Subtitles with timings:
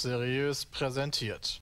[0.00, 1.60] Seriös präsentiert.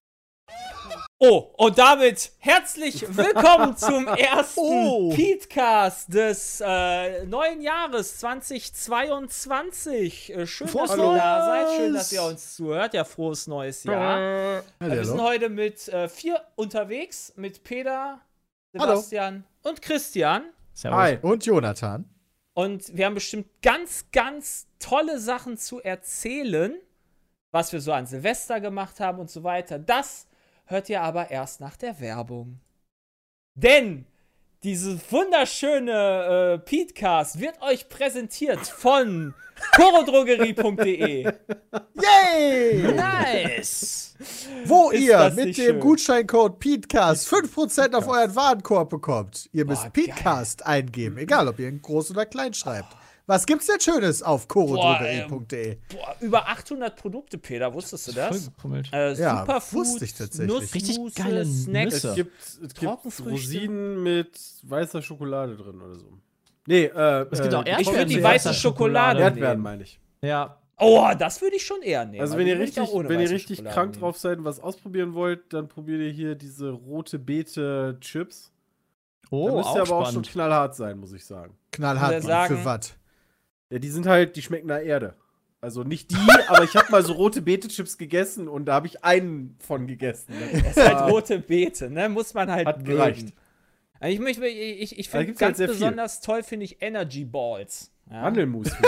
[1.18, 5.12] Oh, und damit herzlich willkommen zum ersten Oh.
[5.12, 10.32] Petecast des äh, neuen Jahres 2022.
[10.32, 11.22] Äh, schön, Frohes dass ihr da Neues!
[11.46, 11.68] seid.
[11.76, 12.94] Schön, dass ihr uns zuhört.
[12.94, 14.58] Ja, frohes neues Jahr.
[14.58, 17.32] Äh, wir sind heute mit äh, vier unterwegs.
[17.34, 18.20] Mit Peter,
[18.78, 18.94] Hallo.
[18.94, 20.44] Sebastian und Christian.
[20.84, 21.18] Hi.
[21.20, 22.08] Und Jonathan.
[22.54, 26.80] Und wir haben bestimmt ganz, ganz tolle Sachen zu erzählen,
[27.50, 29.78] was wir so an Silvester gemacht haben und so weiter.
[29.78, 30.26] Das
[30.66, 32.60] hört ihr aber erst nach der Werbung.
[33.54, 34.06] Denn
[34.64, 39.34] dieses wunderschöne äh, Petecast wird euch präsentiert von
[39.76, 41.24] chorodrogerie.de.
[41.94, 42.92] Yay!
[42.92, 44.16] Nice!
[44.64, 45.80] Wo Ist ihr mit dem schön?
[45.80, 49.48] Gutscheincode PETECAST 5% auf euren Warenkorb bekommt.
[49.52, 52.96] Ihr müsst Boah, PETECAST eingeben, egal ob ihr ihn groß oder klein schreibt.
[53.28, 55.76] Was gibt's denn Schönes auf chorodrogerie.de?
[55.92, 58.50] Boah, über 800 Produkte, Peter, wusstest du das?
[58.90, 60.60] Äh, Ja, Superfood, wusste ich tatsächlich.
[60.74, 61.92] Richtig Nussmusse, geile Snacks.
[61.94, 62.08] Nüsse.
[62.08, 63.30] Es gibt, es gibt Trockenfrüchte.
[63.30, 66.06] Rosinen mit weißer Schokolade drin oder so.
[66.66, 70.00] Nee, äh, Es gibt auch äh, Erdbeeren Ich würde die weiße Schokolade Erdbeeren meine ich.
[70.22, 72.20] Ja, Oh, das würde ich schon eher nehmen.
[72.22, 74.00] Also weil wenn ihr richtig, auch wenn ihr richtig Schokolade krank nehmen.
[74.00, 78.52] drauf seid und was ausprobieren wollt, dann probiert ihr hier diese rote Beete Chips.
[79.30, 80.30] oh, da müsst auch ihr aber auch schon spannend.
[80.30, 81.58] knallhart sein, muss ich sagen.
[81.72, 82.94] Knallhart sagen- für was?
[83.70, 85.14] Ja, die sind halt, die schmecken nach Erde.
[85.60, 86.16] Also nicht die,
[86.48, 89.86] aber ich habe mal so rote Beete Chips gegessen und da habe ich einen von
[89.86, 90.32] gegessen.
[90.52, 92.08] Das ist halt rote Beete, ne?
[92.08, 92.90] Muss man halt Hat mögen.
[92.90, 93.28] gereicht.
[94.00, 95.74] Also ich möchte, ich, ich, ich Da finde gibt's halt ganz sehr viel.
[95.74, 97.90] besonders toll finde ich Energy Balls.
[98.10, 98.22] Ja?
[98.22, 98.68] Mandelmus.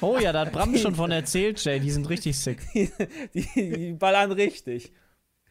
[0.00, 1.80] Oh ja, da hat Bram schon von erzählt, Jay.
[1.80, 2.60] Die sind richtig sick.
[2.74, 4.92] Die, die ballern richtig.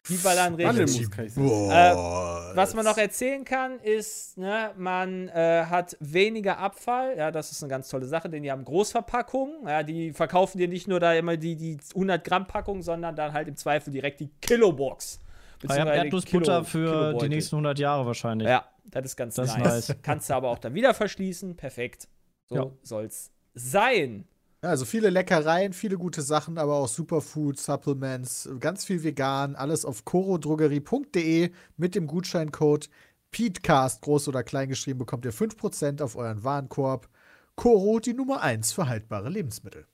[0.08, 0.66] Die ballern richtig.
[0.78, 1.48] Mandelmus kann ich sagen.
[1.48, 2.52] Boah.
[2.54, 7.16] Was man noch erzählen kann, ist, ne, man äh, hat weniger Abfall.
[7.16, 9.66] Ja, das ist eine ganz tolle Sache, denn die haben Großverpackungen.
[9.66, 13.32] Ja, die verkaufen dir nicht nur da immer die, die 100 Gramm Packung, sondern dann
[13.32, 15.20] halt im Zweifel direkt die Kilobox.
[15.62, 17.28] Ich habe Beziehungsweise Erdnussbutter Kilo- für die Kilobeutel.
[17.30, 18.48] nächsten 100 Jahre wahrscheinlich.
[18.48, 19.88] Ja, das ist ganz Das ist nice.
[19.88, 19.96] nice.
[20.02, 21.56] Kannst du aber auch dann wieder verschließen.
[21.56, 22.08] Perfekt.
[22.48, 22.66] So Ja.
[22.82, 24.28] soll's sein.
[24.62, 30.04] Also viele Leckereien, viele gute Sachen, aber auch Superfood, Supplements, ganz viel vegan, alles auf
[30.04, 32.88] chorodrogerie.de mit dem Gutscheincode
[33.30, 37.08] PETECAST, groß oder klein geschrieben, bekommt ihr 5% auf euren Warenkorb.
[37.54, 39.86] Coro, die Nummer 1 für haltbare Lebensmittel.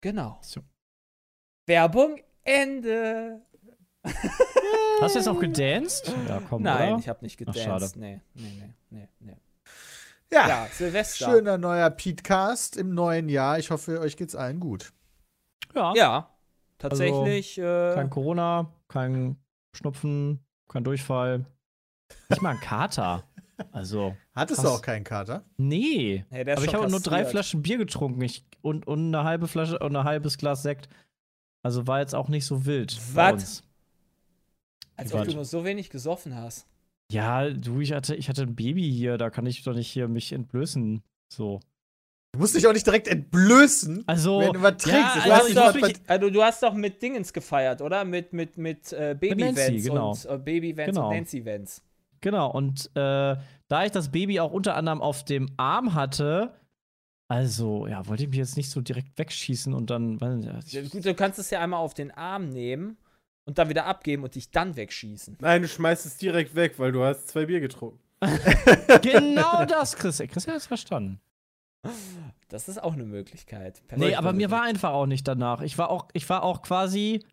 [0.00, 0.38] Genau.
[0.42, 0.60] So.
[1.66, 3.40] Werbung Ende.
[5.00, 6.12] Hast du jetzt noch gedanced?
[6.28, 7.00] Ja, komm, Nein, oder?
[7.00, 7.62] ich habe nicht Ach, gedanced.
[7.64, 7.90] schade.
[7.96, 9.36] Nee, nee, nee, nee, nee.
[10.32, 11.26] Ja, Ja, Silvester.
[11.30, 13.58] schöner neuer PETECAST im neuen Jahr.
[13.58, 14.92] Ich hoffe, euch geht's allen gut.
[15.74, 15.92] Ja.
[15.94, 16.30] Ja,
[16.78, 17.56] tatsächlich.
[17.56, 19.36] Kein äh, Corona, kein
[19.76, 21.46] Schnupfen, kein Durchfall.
[22.28, 23.24] Nicht mal ein Kater.
[23.70, 24.70] Also, Hattest Krass.
[24.72, 25.44] du auch keinen Kater?
[25.56, 26.24] nee.
[26.30, 27.24] hey, Aber ich habe nur drei.
[27.24, 30.88] Flaschen Bier getrunken ich, und, und eine halbe Flasche und ein halbes Glas Sekt.
[31.62, 32.98] Also war jetzt auch nicht so wild.
[33.14, 33.62] Was?
[34.96, 36.66] Als ob du nur so wenig gesoffen hast.
[37.14, 40.08] Ja, du, ich hatte, ich hatte ein Baby hier, da kann ich doch nicht hier
[40.08, 41.02] mich entblößen.
[41.32, 41.60] So.
[42.32, 44.96] Du musst dich auch nicht direkt entblößen, Also, wenn du überträgst.
[44.98, 47.32] ja, Ich Du weiß hast, nicht, doch, was bei- also, du hast doch mit Dingens
[47.32, 48.04] gefeiert, oder?
[48.04, 50.10] Mit, mit, mit äh, Baby Nancy, Vans genau.
[50.10, 51.08] und äh, Baby Vans Genau.
[51.10, 51.82] und Nancy Vans.
[52.20, 53.36] Genau, und äh,
[53.68, 56.54] da ich das Baby auch unter anderem auf dem Arm hatte,
[57.28, 60.18] also, ja, wollte ich mich jetzt nicht so direkt wegschießen und dann.
[60.18, 62.96] Ja, Ja, ich, Gut, du kannst es ja einmal auf den Arm nehmen
[63.46, 65.38] und dann wieder abgeben und dich dann wegschießen.
[65.40, 68.00] Nein, du schmeißt es direkt weg, weil du hast zwei Bier getrunken.
[69.02, 70.18] genau das, Chris.
[70.18, 71.20] Chris hat es verstanden.
[72.48, 73.82] Das ist auch eine Möglichkeit.
[73.90, 74.18] Nee, Perfekt.
[74.18, 75.60] aber mir war einfach auch nicht danach.
[75.60, 77.24] Ich war auch, ich war auch quasi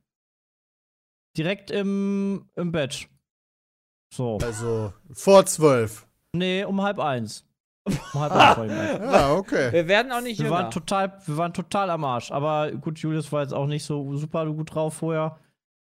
[1.37, 3.07] direkt im, im Bett.
[4.13, 4.37] So.
[4.41, 6.07] Also vor zwölf.
[6.33, 7.45] Nee, um halb eins.
[7.85, 9.11] Um halb eins war ich im Bett.
[9.13, 9.71] Ja, okay.
[9.71, 10.57] Wir werden auch nicht Wir jünger.
[10.57, 12.31] waren, total, wir waren total am Arsch.
[12.31, 15.39] Aber gut, Julius war jetzt auch nicht so super gut drauf vorher.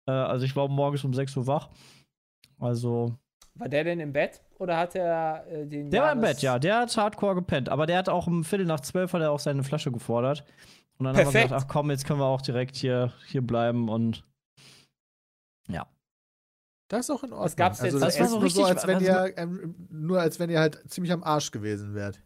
[0.08, 1.70] Äh, also ich war morgens um 6 Uhr wach.
[2.60, 3.18] Also.
[3.56, 6.58] War der denn im Bett oder hat er äh, den Der war im Bett, ja.
[6.60, 7.70] Der hat hardcore gepennt.
[7.70, 10.44] Aber der hat auch um Viertel nach zwölf hat er auch seine Flasche gefordert.
[10.98, 11.46] Und dann haben wir Perfekt.
[11.52, 14.24] gesagt, ach komm, jetzt können wir auch direkt hier, hier bleiben und.
[15.70, 15.88] Ja.
[16.90, 17.46] Das ist auch in Ordnung.
[17.46, 18.40] Was gab's jetzt also, das ist essen?
[18.40, 21.52] nur so, als wenn Also- ihr, ähm, nur als wenn ihr halt ziemlich am Arsch
[21.52, 22.22] gewesen wärt.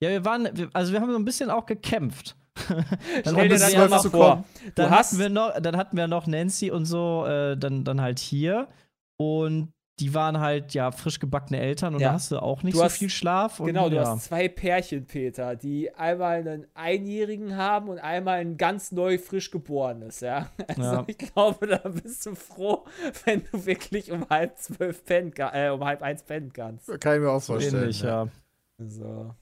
[0.00, 2.36] Ja, wir waren, wir, also wir haben so ein bisschen auch gekämpft.
[2.68, 4.44] dann Stell hatten dir wir das ja mal noch- vor.
[4.64, 7.84] Du dann hast hatten wir noch, dann hatten wir noch Nancy und so, äh, dann,
[7.84, 8.68] dann halt hier.
[9.18, 12.08] Und die waren halt ja frisch gebackene Eltern und Ja.
[12.08, 13.60] da hast du auch nicht Du so hast- viel Schlaf.
[13.60, 14.04] Und, Genau, du ja.
[14.06, 19.50] hast zwei Pärchen, Peter, die einmal einen Einjährigen haben und einmal ein ganz neu frisch
[19.50, 20.50] geborenes, ja.
[20.68, 21.04] Also Ja.
[21.06, 22.84] ich glaube, da bist du froh,
[23.24, 26.88] wenn du wirklich um halb zwölf pennen, äh, um halb eins pennen kannst.
[27.00, 27.84] Kann ich mir auch vorstellen.
[27.84, 28.24] ähnlich, ja.
[28.24, 28.28] ja.
[28.88, 29.34] So.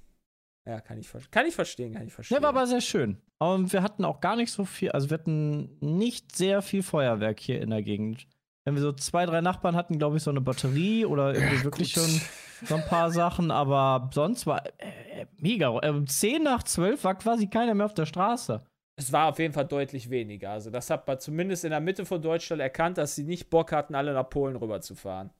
[0.66, 2.36] Ja, kann ich, kann ich verstehen, kann ich verstehen.
[2.36, 3.18] Ja, war aber sehr schön.
[3.38, 7.38] Und wir hatten auch gar nicht so viel, also wir hatten nicht sehr viel Feuerwerk
[7.38, 8.26] hier in der Gegend.
[8.64, 11.92] Wenn wir so zwei, drei Nachbarn hatten, glaube ich, so eine Batterie oder irgendwie wirklich
[11.92, 12.20] schon
[12.64, 15.78] so ein paar Sachen, aber sonst war äh, mega.
[15.80, 18.64] Äh, Um 10 nach 12 war quasi keiner mehr auf der Straße.
[18.96, 20.52] Es war auf jeden Fall deutlich weniger.
[20.52, 23.72] Also, das hat man zumindest in der Mitte von Deutschland erkannt, dass sie nicht Bock
[23.72, 25.30] hatten, alle nach Polen rüberzufahren.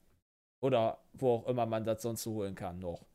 [0.60, 3.06] Oder wo auch immer man das sonst so holen kann noch.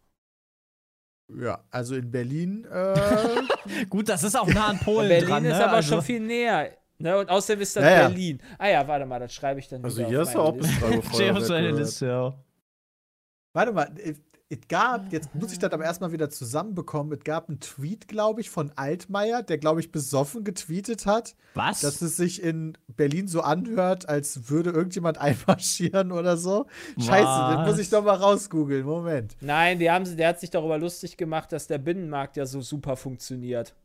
[1.38, 5.58] Ja, also in Berlin, äh, Gut, das ist auch nah an Polen Berlin dran, ist
[5.58, 5.64] ne?
[5.64, 6.72] aber also, schon viel näher.
[6.98, 7.18] Ne?
[7.18, 8.08] Und außerdem ist das Ja, ja.
[8.08, 8.42] Berlin.
[8.58, 10.72] Ah ja, warte mal, das schreibe ich dann Also wieder hier meine auch Liste.
[10.72, 11.80] bis 3 Uhr Steht auf Feuerwerk seiner gehört.
[11.80, 12.34] Liste, ja.
[13.54, 13.96] warte mal,
[14.50, 18.42] es, gab, jetzt muss ich das aber erstmal wieder zusammenbekommen, es gab einen Tweet, glaube
[18.42, 21.82] ich, von Altmaier, der, glaube ich, besoffen getweetet hat, Was?
[21.82, 26.66] dass es sich in Berlin so anhört, als würde irgendjemand einmarschieren oder so.
[26.98, 27.68] Scheiße, das Was?
[27.68, 29.36] muss ich doch mal rausgoogeln, Moment.
[29.42, 32.96] Nein, die haben, der hat sich darüber lustig gemacht, dass der Binnenmarkt ja so super
[32.98, 33.76] funktioniert.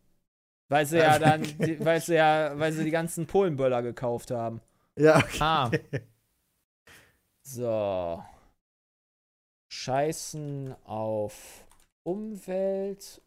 [0.68, 4.62] Weil sie ja dann, die, weil sie ja, weil sie die ganzen Polenböller gekauft haben.
[4.96, 5.38] Ja, okay.
[5.40, 5.70] ah,
[7.46, 8.22] So.
[9.74, 11.66] Scheißen auf
[12.04, 13.20] Umwelt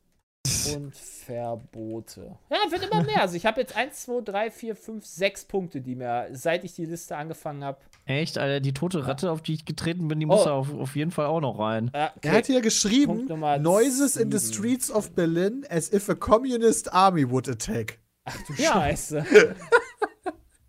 [0.74, 2.38] und Verbote.
[2.50, 3.22] Ja, wird immer mehr.
[3.22, 6.74] Also ich habe jetzt 1, 2, 3, 4, 5, 6 Punkte, die mir, seit ich
[6.74, 7.80] die Liste angefangen habe.
[8.06, 10.46] echt, Alter, die tote Ratte, auf die ich getreten bin, die muss Oh.
[10.46, 11.92] da auf, auf jeden Fall auch noch rein.
[11.94, 13.26] Äh, Er hat hier geschrieben,
[13.62, 18.00] Noises in the streets of Berlin as if a communist army would attack.
[18.24, 18.54] Ach du.
[18.54, 19.26] Scheiße.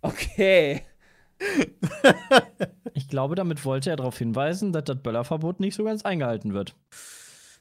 [0.01, 0.81] Okay.
[2.93, 6.75] Ich glaube, damit wollte er darauf hinweisen, dass das Böllerverbot nicht so ganz eingehalten wird.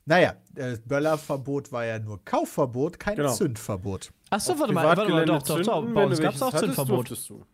[0.05, 3.33] Naja, das Böllerverbot war ja nur Kaufverbot, kein Genau.
[3.33, 4.11] Zündverbot.
[4.31, 5.85] Achso, Auf warte mal, warte mal, doch, doch, doch.
[5.93, 7.11] Bei uns gab es auch hattest, Zündverbot.
[7.29, 7.45] du.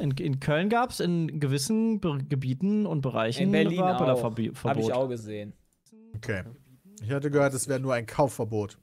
[0.00, 3.98] In, in Köln gab es in gewissen Be Gebieten und Bereichen In Berlin war.
[3.98, 4.64] Böllerverbot.
[4.64, 5.52] Habe ich auch gesehen.
[6.16, 6.44] Okay.
[7.02, 8.78] Ich hatte gehört, es wäre nur ein Kaufverbot.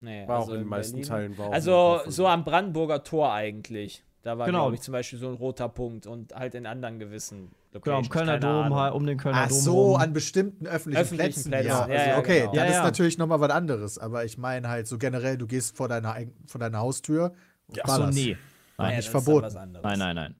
[0.00, 1.38] Nee, War also auch in den meisten Berlin- Teilen.
[1.38, 4.04] War auch Also so am Brandenburger Tor eigentlich.
[4.28, 4.64] Da war, Genau.
[4.64, 8.02] glaube ich, zum Beispiel so ein roter Punkt und halt in anderen gewissen Genau, um
[8.04, 8.78] Locations, Kölner keine Dom, Ahnung.
[8.78, 9.96] halt, um den Kölner Ach Dom so, rum.
[10.02, 11.50] an bestimmten öffentlichen, Öffentlichen Plätzen.
[11.50, 12.52] Plätzen, Ja, ja, also, ja, okay, genau.
[12.52, 12.82] dann Ja, ist ja.
[12.82, 13.98] natürlich nochmal was anderes.
[13.98, 16.14] Aber ich meine halt so generell, du gehst vor deiner,
[16.46, 17.32] vor deiner Haustür.
[17.70, 18.18] Ach so, ballerst.
[18.18, 18.36] nee.
[18.76, 19.46] Nein, ja, nicht das ist verboten.
[19.46, 19.82] was anderes.
[19.84, 20.34] nein, nein, nein.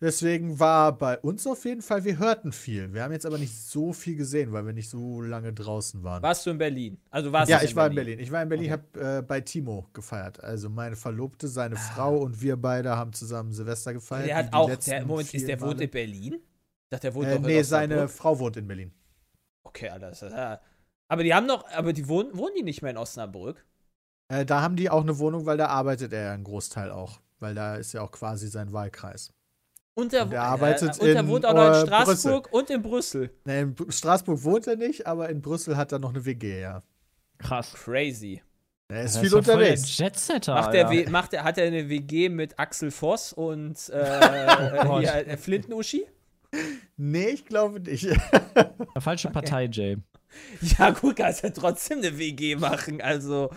[0.00, 2.92] Deswegen war bei uns auf jeden Fall, wir hörten viel.
[2.92, 6.22] Wir haben jetzt aber nicht so viel gesehen, weil wir nicht so lange draußen waren.
[6.22, 6.98] Warst du in Berlin?
[7.10, 8.18] Also warst ja, ich war in Berlin.
[8.18, 8.82] Ich war in Berlin, Okay.
[9.00, 10.42] habe äh, bei Timo gefeiert.
[10.42, 11.78] Also meine Verlobte, seine Ah.
[11.78, 14.26] Frau und wir beide haben zusammen Silvester gefeiert.
[14.26, 16.34] Der hat auch, der, Moment, ist der wohnt in Berlin?
[16.34, 18.08] Ich dachte, der wohnt Äh, doch in nee, seine.
[18.08, 18.92] Frau wohnt in Berlin.
[19.62, 20.60] Okay, ist, ja.
[21.08, 23.64] Aber die haben noch, aber die wohnen, wohnen die nicht mehr in Osnabrück?
[24.28, 27.20] Äh, da haben die auch eine Wohnung, weil da arbeitet er ja einen Großteil auch.
[27.38, 29.32] Weil da ist ja auch quasi sein Wahlkreis.
[29.94, 32.68] Und der, Und wo- arbeitet und der in, wohnt auch noch äh, in Straßburg und
[32.70, 33.30] in Brüssel.
[33.44, 36.82] Nee, in Straßburg wohnt er nicht, aber in Brüssel hat er noch eine WG, ja.
[37.38, 37.72] Krass.
[37.74, 38.42] Crazy.
[38.88, 39.96] Er ist Das viel ja voll unterwegs.
[39.96, 40.54] Der Jetsetter.
[40.54, 41.06] Macht der, Alter.
[41.06, 45.00] W- macht der, hat er eine WG mit Axel Voss und äh, Oh Gott.
[45.02, 46.06] hier, äh, Flinten-Uschi?
[46.96, 48.08] Nee, ich glaube nicht.
[48.98, 49.96] Falsche Partei, Jay.
[50.78, 53.00] Ja, gut, kannst ja trotzdem eine WG machen.
[53.00, 53.50] Also,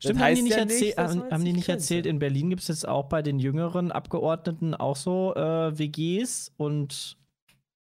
[0.00, 2.68] Stimmt, haben die nicht, ja erzählt, nicht, haben, die nicht erzählt, in Berlin gibt es
[2.68, 7.18] jetzt auch bei den jüngeren Abgeordneten auch so äh, WGs und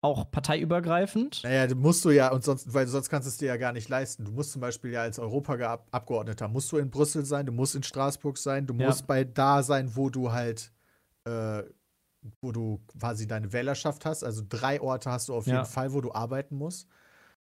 [0.02, 1.42] auch parteiübergreifend?
[1.44, 3.72] Naja, du musst du ja, und sonst, weil sonst kannst du es dir ja gar
[3.72, 4.24] nicht leisten.
[4.24, 7.84] Du musst zum Beispiel ja als Europaabgeordneter, musst du in Brüssel sein, du musst in
[7.84, 8.88] Straßburg sein, du Ja.
[8.88, 10.72] musst bei da sein, wo du halt,
[11.24, 11.62] äh,
[12.40, 14.24] wo du quasi deine Wählerschaft hast.
[14.24, 15.58] Also drei Orte hast du auf Ja.
[15.60, 16.88] jeden Fall, wo du arbeiten musst.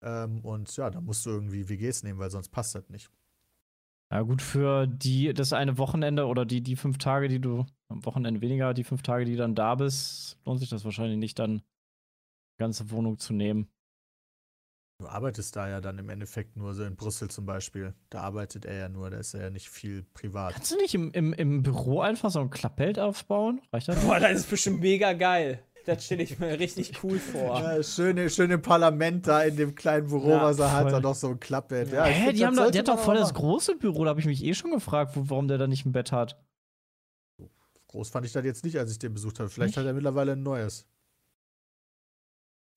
[0.02, 3.10] Ähm, und ja, da musst du irgendwie WGs nehmen, weil sonst passt das nicht.
[4.12, 8.06] Ja, gut, für die, das eine Wochenende oder die, die fünf Tage, die du, am
[8.06, 11.60] Wochenende weniger, die fünf Tage, die dann da bist, lohnt sich das wahrscheinlich nicht, dann
[11.60, 13.72] die ganze Wohnung zu nehmen.
[15.00, 17.96] Du arbeitest da ja dann im Endeffekt nur so in Brüssel zum Beispiel.
[18.10, 20.54] Da arbeitet er ja nur, da ist er ja nicht viel privat.
[20.54, 23.62] Kannst du nicht im, im, im Büro einfach so ein Klappbild aufbauen?
[23.72, 24.04] Reicht das?
[24.04, 25.64] boah, das ist bestimmt mega geil.
[25.86, 27.60] Das stelle ich mir richtig cool vor.
[27.60, 30.92] Ja, schön, schön im Parlament da in dem kleinen Büro, Ja, was er hat, voll.
[30.92, 31.92] da noch so ein Klappbett.
[31.92, 34.20] Ja, Hä, die haben doch, sollte der hat doch voll das große Büro, da habe
[34.20, 36.40] ich mich eh schon gefragt, wo, warum der da nicht ein Bett hat.
[37.88, 39.50] Groß fand ich das jetzt nicht, als ich den besucht habe.
[39.50, 40.88] Vielleicht hat er mittlerweile ein neues.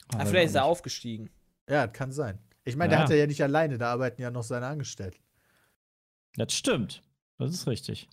[0.08, 1.30] Ah, Aber vielleicht ist er aufgestiegen.
[1.68, 2.38] Ja, das kann sein.
[2.64, 2.98] Ich meine, Ja.
[2.98, 5.18] der hat er ja nicht alleine, da arbeiten ja noch seine Angestellten.
[6.36, 6.48] nicht.
[6.50, 7.02] Das stimmt.
[7.38, 8.08] Das ist richtig.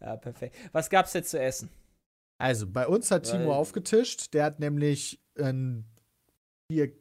[0.00, 0.56] Ja, perfekt.
[0.72, 1.68] Was gab's jetzt zu essen?
[2.38, 5.84] Also, bei uns hat Timo Weil- aufgetischt, der hat nämlich ein
[6.70, 6.92] vier,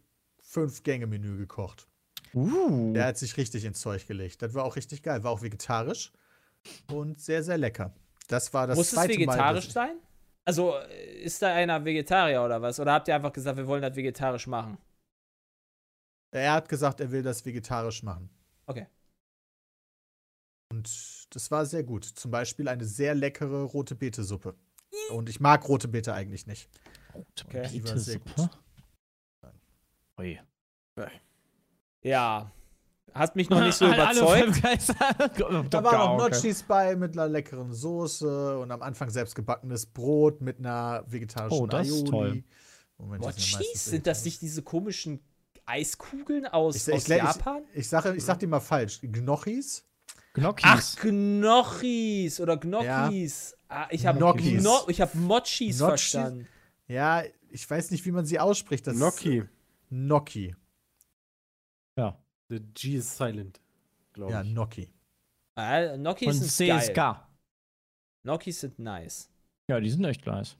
[0.42, 1.88] fünf Gänge-Menü gekocht.
[2.34, 2.94] Uh.
[2.94, 4.42] Der hat sich richtig ins Zeug gelegt.
[4.42, 5.24] Das war auch richtig geil.
[5.24, 6.12] War auch vegetarisch
[6.92, 7.94] und sehr, sehr lecker.
[8.28, 9.72] Das war das Muss es zweite vegetarisch Mal.
[9.72, 9.98] sein?
[10.46, 12.80] Also, äh, ist da einer Vegetarier oder was?
[12.80, 14.78] Oder habt ihr einfach gesagt, wir wollen das vegetarisch machen?
[16.32, 18.30] Er hat gesagt, er will das vegetarisch machen.
[18.66, 18.88] Okay.
[20.72, 20.90] Und
[21.36, 22.04] das war sehr gut.
[22.06, 24.56] Zum Beispiel eine sehr leckere rote Beete-Suppe.
[25.12, 26.69] Und ich mag rote Beete eigentlich nicht.
[27.45, 27.67] Okay.
[27.71, 28.25] Die war sehr gut.
[28.35, 28.50] Beete-Suppe?
[30.19, 30.39] Ui.
[32.01, 32.51] Ja.
[33.13, 34.62] Hat mich noch nicht so überzeugt.
[35.69, 36.31] Da waren auch Okay.
[36.33, 41.59] Notchis bei mit einer leckeren Soße und am Anfang selbst gebackenes Brot mit einer vegetarischen
[41.59, 42.09] Oh, das ist Aioli.
[42.09, 42.43] toll.
[42.97, 45.19] Moment, What sind das nicht diese komischen
[45.65, 47.63] Eiskugeln aus, Ich, ich, aus ich, Japan?
[47.73, 49.00] Ich, ich, sage, ich sag dir mal falsch.
[49.01, 49.85] Gnocchis?
[50.34, 50.66] Gnocchis.
[50.66, 53.56] Ach, Gnocchis oder Gnocchis.
[53.68, 54.62] Ah, ich habe Gnocchis.
[54.62, 56.12] Gno ich hab Mochis Notchis?
[56.12, 56.48] verstanden.
[56.88, 58.86] Ja, ich weiß nicht, wie man sie ausspricht.
[58.88, 59.44] Das Gnocchi.
[59.90, 60.56] Gnocchi.
[61.98, 62.18] ja.
[62.50, 63.62] The G is silent,
[64.12, 64.52] glaube Ja, ich.
[64.54, 64.92] Gnocchi.
[65.56, 66.82] Ah, Gnocchis Und sind geil.
[66.82, 67.28] CSK.
[68.24, 69.30] Gnocchis sind nice.
[69.70, 70.58] Ja, die sind echt nice.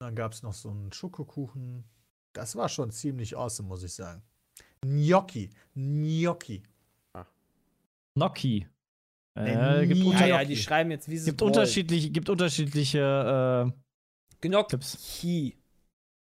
[0.00, 1.84] Dann gab es noch so einen Schokokuchen.
[2.32, 4.22] Das war schon ziemlich awesome, muss ich sagen.
[4.82, 5.50] Gnocchi.
[5.74, 6.62] Gnocchi.
[8.14, 8.66] Gnocchi.
[9.36, 13.72] Äh, gibt Ja, ja, die schreiben jetzt, wie sie gibt unterschiedliche, gibt unterschiedliche äh.
[14.40, 15.56] Gnocchi.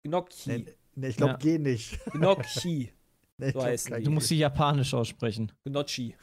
[0.03, 0.49] Gnocchi.
[0.51, 1.39] Nee, nee, ich glaube, Ja.
[1.39, 1.99] geh nicht.
[2.13, 2.93] Gnocchi.
[3.39, 3.61] Nee, So
[3.97, 4.05] die.
[4.05, 5.51] Du musst sie japanisch aussprechen.
[5.65, 6.15] Gnocchi.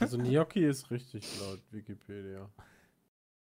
[0.00, 2.50] Also Gnocchi ist richtig laut Wikipedia.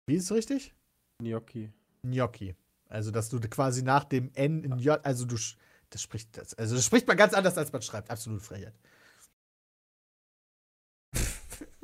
[0.05, 0.75] Wie ist es richtig?
[1.23, 1.71] Gnocchi.
[2.03, 2.53] Gnocchi.
[2.89, 5.55] Also, dass du quasi nach dem N in J, also du, sch-
[5.89, 8.11] das spricht, das, also das spricht man ganz anders, als man schreibt.
[8.11, 8.75] Absolut Frechheit.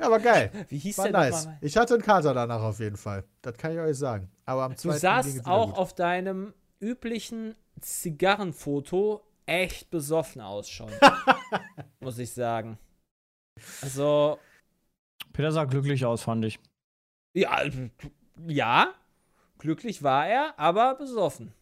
[0.04, 0.50] Ja, aber geil.
[0.68, 1.44] Wie hieß War der nice.
[1.44, 1.58] nochmal?
[1.60, 3.24] Ich hatte einen Kater danach auf jeden Fall.
[3.42, 4.30] Das kann ich euch sagen.
[4.46, 5.78] Aber am Du zweiten ging es sahst wieder auch gut.
[5.78, 10.90] auf deinem üblichen Zigarrenfoto echt besoffen aus schon.
[12.00, 12.78] muss ich sagen.
[13.82, 14.38] Also,
[15.32, 16.58] Peter sah glücklich aus, fand ich.
[17.34, 17.62] ja,
[18.46, 18.92] ja,
[19.58, 21.52] glücklich war er, aber besoffen.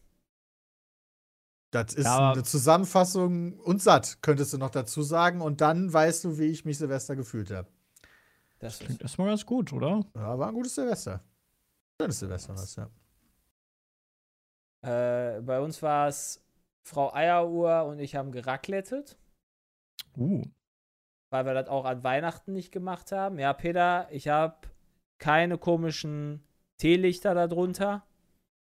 [1.71, 5.41] Das ist Ja, eine Zusammenfassung und satt, könntest du noch dazu sagen.
[5.41, 7.67] Und dann weißt du, wie ich mich Silvester gefühlt habe.
[8.63, 10.03] Das ist, Klingt erstmal ganz gut, oder?
[10.15, 11.21] Ja, war ein gutes Silvester.
[12.01, 12.89] Schönes Silvester was, ja.
[14.81, 16.41] äh, bei uns war es
[16.85, 19.17] Frau Eieruhr und ich haben geracklettet,
[20.17, 20.43] Uh.
[21.31, 23.39] weil wir das auch an Weihnachten nicht gemacht haben.
[23.39, 24.67] Ja, Peter, ich habe
[25.19, 26.43] keine komischen
[26.77, 28.05] Teelichter darunter,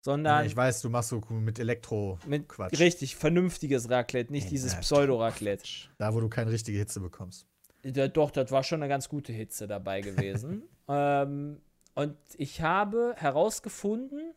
[0.04, 2.80] sondern Ich weiß, du machst so mit Elektro mit Quatsch.
[2.80, 5.90] richtig vernünftiges Raclette, nicht dieses Ja, Pseudo-Raclette.
[5.98, 7.48] Da, wo du keine richtige Hitze bekommst.
[7.86, 10.64] Ja, doch, das war schon eine ganz gute Hitze dabei gewesen.
[10.88, 11.62] ähm,
[11.94, 14.34] und ich habe herausgefunden,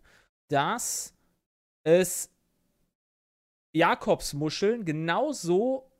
[0.48, 1.14] dass
[1.82, 2.30] es
[3.72, 5.90] Jakobsmuscheln genauso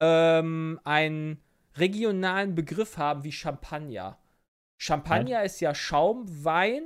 [0.00, 1.42] ähm, einen
[1.76, 4.18] regionalen Begriff haben wie Champagner.
[4.78, 6.82] Champagner ist ja Schaumwein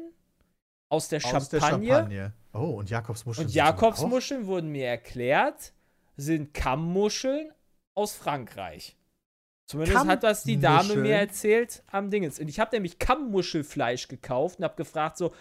[0.89, 1.89] aus der Aus der Champagne.
[1.89, 2.33] Champagne.
[2.55, 3.47] Oh, und Jakobsmuscheln.
[3.47, 5.75] Und Jakobsmuscheln wurden mir erklärt,
[6.17, 7.53] sind Kammmuscheln
[7.95, 8.98] aus Frankreich.
[9.69, 12.41] Zumindest hat das die Dame mir erzählt am Dingens.
[12.41, 15.35] Und ich habe nämlich Kammmuschelfleisch gekauft und habe gefragt, so,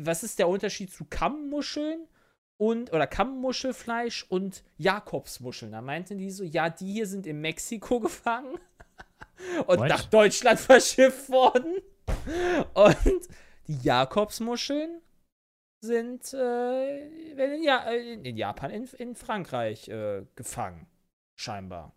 [0.00, 2.06] was ist, der Unterschied zu Kammmuscheln
[2.58, 5.72] und oder Kammmuschelfleisch und Jakobsmuscheln?
[5.72, 8.58] Da meinten die so, ja, die hier sind in Mexiko gefangen
[9.66, 9.88] und What?
[9.88, 11.74] nach Deutschland verschifft worden.
[12.74, 13.28] Und
[13.66, 15.00] die Jakobsmuscheln
[15.80, 20.86] sind äh, in, ja äh, in Japan, in, in Frankreich äh, gefangen.
[21.34, 21.95] Scheinbar.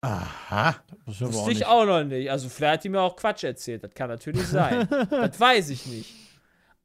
[0.00, 0.76] Aha.
[1.06, 2.30] Das aber auch Wusste ich auch noch nicht.
[2.30, 3.82] Also vielleicht hat die mir auch Quatsch erzählt.
[3.84, 4.88] Das kann natürlich sein.
[5.10, 6.14] das weiß ich nicht.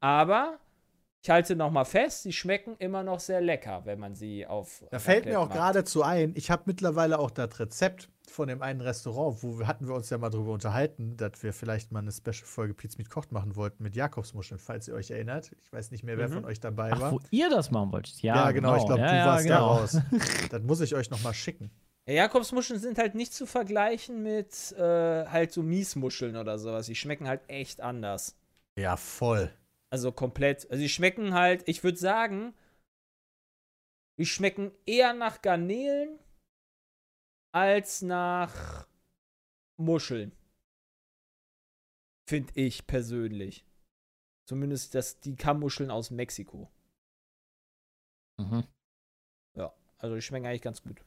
[0.00, 0.58] Aber
[1.22, 4.84] ich halte noch mal fest, die schmecken immer noch sehr lecker, wenn man sie auf
[4.90, 5.54] Da fällt Raclette mir auch macht.
[5.56, 9.86] geradezu ein, ich habe mittlerweile auch das Rezept von dem einen Restaurant, wo wir, hatten
[9.86, 13.32] wir uns ja mal drüber unterhalten, dass wir vielleicht mal eine Special-Folge Pizza mit kocht
[13.32, 15.52] machen wollten mit Jakobsmuscheln, falls ihr euch erinnert.
[15.62, 16.32] Ich weiß nicht mehr, wer Mhm.
[16.34, 17.12] von euch dabei Ach, war.
[17.12, 18.20] wo ihr das machen wolltet.
[18.20, 19.56] Ja, Ja, genau, ich glaube, ja, du ja, warst genau.
[19.56, 19.98] da raus.
[20.50, 21.70] das muss ich euch noch mal schicken.
[22.06, 26.86] Ja, Jakobsmuscheln sind halt nicht zu vergleichen mit äh, halt so Miesmuscheln oder sowas.
[26.86, 28.36] Die schmecken halt echt anders.
[28.78, 29.52] Ja, voll.
[29.90, 30.70] Also komplett.
[30.70, 32.54] Also die schmecken halt, ich würde sagen,
[34.18, 36.18] die schmecken eher nach Garnelen
[37.52, 38.86] als nach
[39.76, 40.32] Muscheln.
[42.28, 43.64] Finde ich persönlich.
[44.46, 46.70] Zumindest das, die Kammmuscheln aus Mexiko.
[48.38, 48.64] Mhm.
[50.04, 51.02] Also die schmecken eigentlich ganz gut.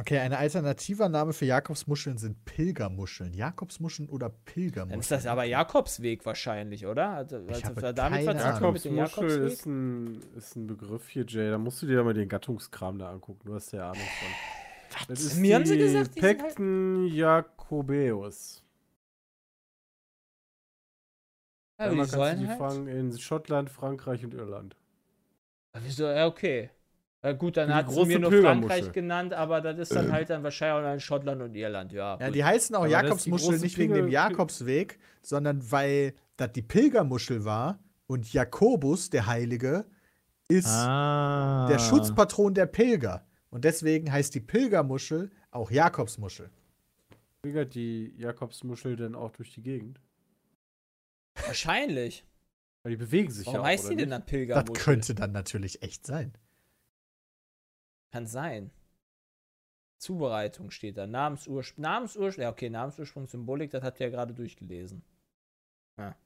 [0.00, 3.34] Okay, ein alternativer Name für Jakobsmuscheln sind Pilgermuscheln.
[3.34, 4.90] Jakobsmuscheln oder Pilgermuscheln?
[4.90, 7.10] Dann ist das aber Jakobsweg wahrscheinlich, oder?
[7.10, 9.52] Also, Ich habe also damit keine Jakobsmuschel Jakobsweg?
[9.52, 11.50] ist ein, ist ein Begriff hier, Jay.
[11.50, 13.40] Da musst du dir mal den Gattungskram da angucken.
[13.44, 15.06] Du hast ja Ahnung von.
[15.08, 18.62] Das ist Mir haben sie gesagt, die sind halt- Pecten Jacobeus.
[21.78, 22.58] Ja, die sollen die halt.
[22.58, 24.76] fangen in Schottland, Frankreich und Irland.
[25.74, 26.06] Wieso?
[26.06, 26.70] Ja, okay.
[27.22, 28.32] Äh, gut, dann hat sie mir nur.
[28.32, 32.16] Frankreich genannt, aber das ist dann halt dann wahrscheinlich auch in Schottland und Irland, ja.
[32.18, 32.34] Ja, gut.
[32.34, 37.44] die heißen auch Aber das Jakobsmuschel nicht wegen dem Jakobsweg, sondern weil das die Pilgermuschel
[37.44, 39.84] war und Jakobus, der Heilige,
[40.48, 41.66] ist Ah.
[41.70, 43.26] der Schutzpatron der Pilger.
[43.50, 46.50] Und deswegen heißt die Pilgermuschel auch Jakobsmuschel.
[47.42, 50.00] Pilgert die Jakobsmuschel denn auch durch die Gegend?
[51.46, 52.24] Wahrscheinlich.
[52.82, 54.74] Weil die bewegen sich Warum ja auch, heißt oder die denn dann Das Pilgermuschel?
[54.84, 56.32] könnte dann natürlich echt sein.
[58.12, 58.70] Kann sein.
[59.98, 61.06] Zubereitung steht da.
[61.06, 61.82] Namensursprung.
[61.82, 62.42] Namensursprung.
[62.42, 65.02] Ja, okay, Namensursprung, Symbolik, das habt ihr ja gerade durchgelesen.
[65.98, 66.16] Ja.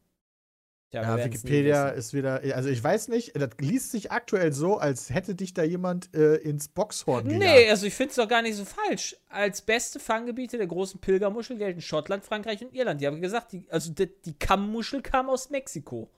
[0.91, 5.11] Tja, Ja, Wikipedia ist wieder, also ich weiß nicht, das liest sich aktuell so, als
[5.11, 7.43] hätte dich da jemand äh, ins Boxhorn gejagt.
[7.43, 9.17] Nee, also ich finde es doch gar nicht so falsch.
[9.29, 13.00] Als beste Fanggebiete der großen Pilgermuschel gelten Schottland, Frankreich und Irland.
[13.00, 16.09] Die haben gesagt, die, also die, die Kammmuschel kam aus Mexiko.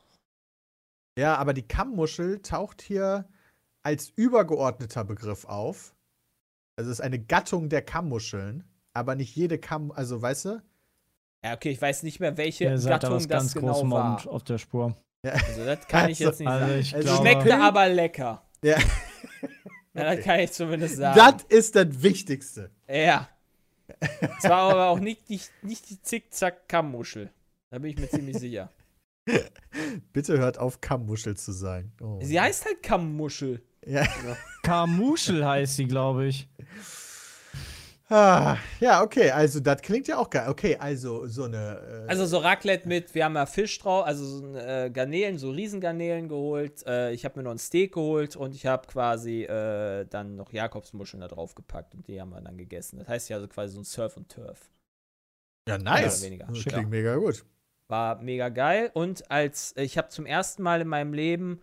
[1.19, 3.27] Ja, aber die Kammmuschel taucht hier
[3.87, 5.95] als übergeordneter Begriff auf.
[6.75, 10.63] Also es ist eine Gattung der Kammmuscheln, aber nicht jede Kamm, also weißt du?
[11.45, 13.75] Ja, okay, ich weiß nicht mehr, welche Ihr seid da Gattung was das ganz genau
[13.75, 14.11] großem war.
[14.11, 14.97] Mond auf der Spur.
[15.23, 16.97] Also das kann ich jetzt nicht Also sagen.
[16.97, 18.43] Also glaube, Schmeckte aber lecker.
[18.65, 18.77] Ja.
[19.95, 21.17] Ja, das kann ich zumindest sagen.
[21.17, 22.71] Das ist das Wichtigste.
[22.89, 23.29] Ja.
[24.39, 27.31] Es war aber auch nicht die, nicht die Zickzack-Kammmuschel.
[27.71, 28.71] Da bin ich mir ziemlich sicher.
[30.13, 31.93] Bitte hört auf, Kammmuschel zu sagen.
[32.03, 32.19] Oh.
[32.21, 33.63] Sie heißt halt Kammmuschel.
[33.87, 34.05] Ja.
[34.63, 36.49] Kamuschel heißt sie, glaube ich.
[38.09, 40.49] Ah, ja, okay, also das klingt ja auch geil.
[40.49, 42.05] Okay, also so eine.
[42.07, 45.51] Äh, Also so Raclette mit, wir haben ja Fisch drauf, also so äh, Garnelen, so
[45.51, 46.87] Riesengarnelen geholt.
[46.87, 50.53] Äh, ich habe mir noch ein Steak geholt und ich habe quasi äh, dann noch
[50.53, 53.01] Jakobsmuscheln da drauf gepackt und die haben wir dann gegessen.
[53.01, 54.71] Das heißt ja also quasi so ein Surf und Turf.
[55.69, 56.21] ja, mehr nice.
[56.21, 56.47] oder weniger.
[56.47, 57.45] Das klingt mega gut.
[57.89, 58.91] War mega geil.
[58.95, 61.61] Und als ich habe zum ersten Mal in meinem Leben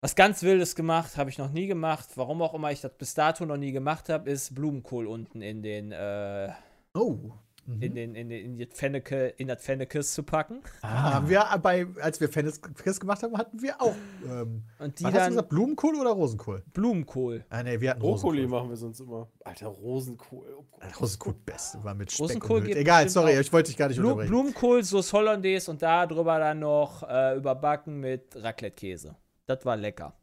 [0.00, 2.10] was ganz Wildes gemacht, habe ich noch nie gemacht.
[2.16, 5.62] Warum auch immer ich das bis dato noch nie gemacht habe, ist Blumenkohl unten in
[5.62, 6.50] den, äh,
[6.94, 7.32] Oh.
[7.66, 7.82] Mhm.
[7.82, 10.60] in den, in den, in die Fenneke, in das Fennekes zu packen.
[10.82, 13.94] Ah, haben wir bei, als wir Quiz gemacht haben, hatten wir auch.
[14.24, 15.48] Ähm, Und die was hast du dann gesagt?
[15.48, 16.62] Blumenkohl oder Rosenkohl?
[16.72, 17.44] Blumenkohl.
[17.48, 18.46] Ah, nee, wir hatten Brokkoli Rosenkohl.
[18.60, 19.28] machen wir sonst immer.
[19.42, 20.46] Alter, Rosenkohl.
[20.56, 20.64] Oh.
[20.78, 23.96] Ah, Rosenkohl beste war mit Speck Rosenkohl gibt Egal, sorry, ich wollte dich gar nicht
[23.96, 24.30] Blu unterbrechen.
[24.30, 29.16] Blumenkohl, Sauce Hollandaise und da drüber dann noch äh, überbacken mit Raclette-Käse.
[29.46, 30.14] Das war lecker.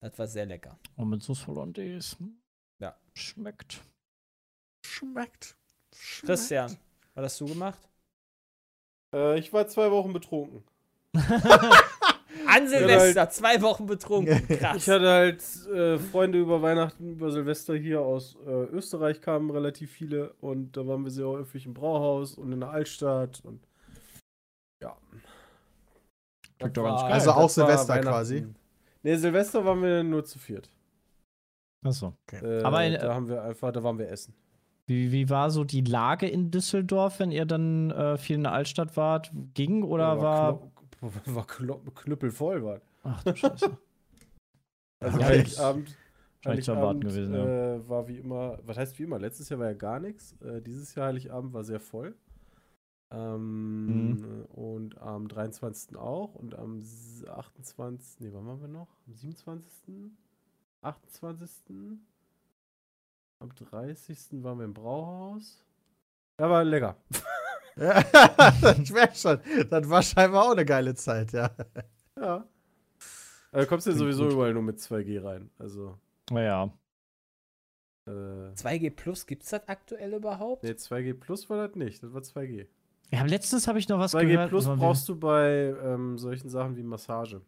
[0.00, 0.78] Das war sehr lecker.
[0.96, 2.16] Und mit Sauce Hollandaise.
[2.80, 2.96] Ja.
[3.14, 3.80] Schmeckt.
[4.84, 5.56] Schmeckt.
[5.94, 6.26] Schmeckt.
[6.26, 6.76] Christian,
[7.14, 7.88] was hast du gemacht?
[9.14, 10.64] Äh, ich war zwei Wochen betrunken.
[12.46, 14.46] An Silvester, zwei Wochen betrunken.
[14.58, 14.76] Krass.
[14.76, 19.92] Ich hatte halt äh, Freunde über Weihnachten, über Silvester hier aus äh, Österreich kamen relativ
[19.92, 23.64] viele und da waren wir sehr häufig im Brauhaus und in der Altstadt und
[24.82, 24.96] ja.
[26.58, 27.12] Klingt Das doch ganz geil.
[27.12, 28.46] Also auch Silvester quasi?
[29.04, 30.70] Nee, Silvester waren wir nur zu viert.
[31.84, 32.14] Achso.
[32.32, 34.34] Äh, Aber in- da haben wir einfach, da waren wir essen.
[34.86, 38.52] Wie, wie war so die Lage in Düsseldorf, wenn ihr dann äh, viel in der
[38.52, 39.30] Altstadt wart?
[39.54, 40.54] Ging oder war.
[41.00, 42.80] kno- war kno knüppelvoll war.
[43.04, 43.78] Ach du Scheiße.
[45.00, 45.96] Also Ja, Heiligabend,
[46.46, 47.74] Heiligabend gewesen, ja.
[47.74, 49.18] äh, war wie immer, was heißt wie immer?
[49.18, 50.34] Letztes Jahr war ja gar nichts.
[50.40, 52.14] Äh, dieses Jahr Heiligabend war sehr voll.
[53.14, 54.44] Ähm, Mhm.
[54.46, 55.96] Und am 23.
[55.96, 56.34] auch.
[56.34, 58.20] Und am s- 28.
[58.20, 58.88] Nee, wann waren wir noch?
[59.06, 60.10] Am 27.
[60.82, 61.98] 28.
[63.40, 64.42] Am 30.
[64.42, 65.64] waren wir im Brauhaus.
[66.40, 66.96] Ja, war lecker.
[67.76, 68.02] Ja,
[68.60, 69.40] das schon.
[69.70, 71.50] Das war scheinbar auch eine geile Zeit, ja.
[72.18, 72.46] Ja.
[73.52, 74.32] Also kommst du ja sowieso gut.
[74.32, 75.50] überall nur mit 2G rein.
[75.58, 75.98] Also,
[76.30, 76.72] Naja.
[78.06, 78.10] äh,
[78.54, 80.62] 2G Plus, gibt's das aktuell überhaupt?
[80.64, 82.02] nee, 2G Plus war das nicht.
[82.02, 82.66] Das war 2G.
[83.10, 84.48] Ja, letztens habe ich noch was 2G gehört.
[84.50, 87.40] Plus aber wir- brauchst du bei ähm, solchen Sachen wie Massage.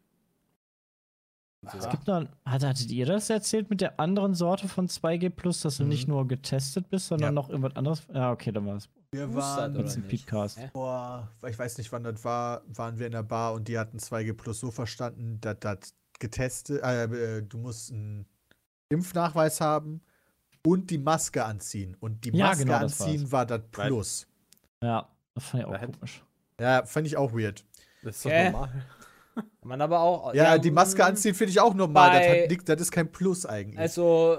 [1.72, 1.78] So.
[1.78, 5.62] Es gibt noch, hat, hattet ihr das erzählt mit der anderen Sorte von 2G Plus,
[5.62, 5.88] dass du Mhm.
[5.88, 7.32] nicht nur getestet bist, sondern Ja.
[7.32, 8.06] noch irgendwas anderes?
[8.12, 8.88] Ja, okay, dann war es.
[9.10, 10.08] Wir waren ein nicht?
[10.26, 10.58] Podcast.
[10.72, 13.98] Boah, ich weiß nicht, wann das war, waren wir in der Bar und die hatten
[13.98, 15.78] 2G Plus so verstanden, dass das
[16.20, 17.04] getestet, äh,
[17.38, 18.26] äh, du musst einen
[18.90, 20.02] Impfnachweis haben
[20.64, 21.96] und die Maske anziehen.
[21.98, 24.26] Und die Ja, Maske genau, das anziehen war das Plus.
[24.82, 26.24] Ja, das fand ich auch Da hätte- komisch.
[26.60, 27.64] Ja, fand ich auch weird.
[28.02, 28.50] Das ist doch Hä?
[28.50, 28.70] normal.
[29.34, 30.32] Kann man aber auch.
[30.34, 32.18] Ja, die Maske mm, anziehen finde ich auch normal.
[32.18, 33.78] Das, hat nix, das ist kein Plus eigentlich.
[33.78, 34.38] Also,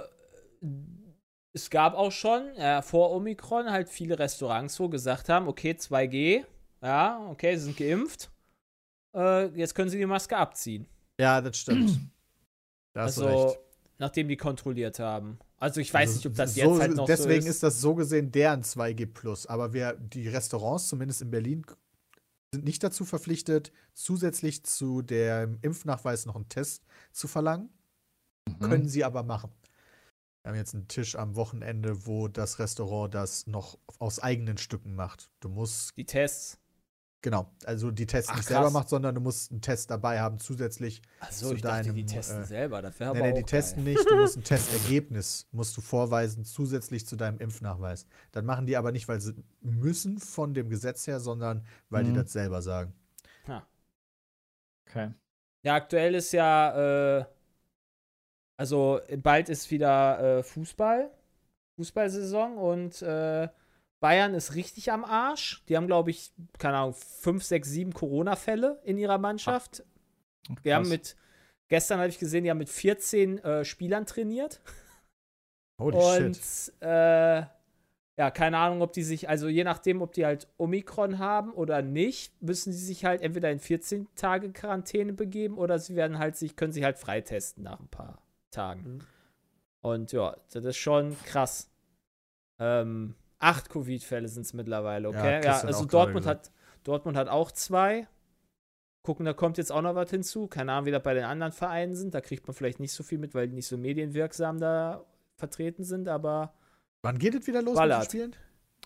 [1.54, 6.44] es gab auch schon äh, vor Omikron halt viele Restaurants, wo gesagt haben: Okay, 2G,
[6.82, 8.32] ja, okay, sie sind geimpft.
[9.16, 10.88] Äh, jetzt können sie die Maske abziehen.
[11.20, 12.00] ja, das stimmt.
[12.94, 13.60] Da also, recht.
[14.00, 15.38] nachdem die kontrolliert haben.
[15.60, 17.64] Also, ich weiß Also, nicht, ob das so, jetzt halt noch Deswegen so ist.
[17.64, 19.48] das so gesehen deren 2G Plus.
[19.48, 21.66] Aber wir, die Restaurants, zumindest in Berlin,
[22.54, 27.70] sind nicht dazu verpflichtet, zusätzlich zu dem Impfnachweis noch einen Test zu verlangen.
[28.48, 28.60] Mhm.
[28.60, 29.52] Können sie aber machen.
[30.44, 34.96] Wir haben jetzt einen Tisch am Wochenende, wo das Restaurant das noch aus eigenen Stücken
[34.96, 35.30] macht.
[35.42, 36.58] Du musst, Die Tests.
[37.22, 38.74] Genau, also die Tests Ach, nicht selber krass.
[38.74, 41.02] macht, sondern du musst einen Test dabei haben, zusätzlich.
[41.20, 42.82] Achso, Zu ich dachte, die deinem, testen äh, selber.
[42.82, 43.94] Das wäre aber Nee, nee, die testen geil.
[43.96, 48.06] nicht, du musst ein Testergebnis, musst du vorweisen, zusätzlich zu deinem Impfnachweis.
[48.32, 52.12] Dann machen die aber nicht, weil sie müssen von dem Gesetz her, sondern weil die
[52.12, 52.16] Mhm.
[52.16, 52.94] das selber sagen.
[54.90, 55.12] Okay.
[55.64, 57.26] Ja, aktuell ist ja, äh,
[58.56, 61.12] also bald ist wieder äh, Fußball,
[61.76, 63.50] Fußballsaison und äh,
[64.00, 65.64] Bayern ist richtig am Arsch.
[65.68, 69.84] Die haben, glaube ich, keine Ahnung, fünf, sechs, sieben Corona-Fälle in ihrer Mannschaft.
[70.64, 71.16] Die haben mit,
[71.68, 74.62] gestern habe ich gesehen, die haben mit 14 äh, Spielern trainiert.
[75.80, 76.74] Holy und shit.
[76.82, 77.44] äh,
[78.20, 81.84] ja, keine Ahnung, ob die sich, also je nachdem, ob die halt Omikron haben oder
[81.84, 86.36] nicht, müssen sie sich halt entweder in 14 Tage Quarantäne begeben oder sie werden halt
[86.36, 88.82] sich, können sich halt freitesten nach ein paar Tagen.
[88.82, 89.00] Mhm.
[89.82, 91.70] Und ja, das ist schon krass.
[92.60, 95.36] Ähm, acht Covid-Fälle sind es mittlerweile, okay?
[95.36, 96.52] Ja, Christian also Dortmund hat,
[96.84, 98.08] Dortmund hat auch zwei.
[99.04, 100.48] Gucken, da kommt jetzt auch noch was hinzu.
[100.48, 102.14] Keine Ahnung, wie das bei den anderen Vereinen sind.
[102.14, 105.84] Da kriegt man vielleicht nicht so viel mit, weil die nicht so medienwirksam da vertreten
[105.84, 106.54] sind, aber
[107.04, 108.02] Wann geht es wieder los Ballard.
[108.02, 108.36] mit den Spielen?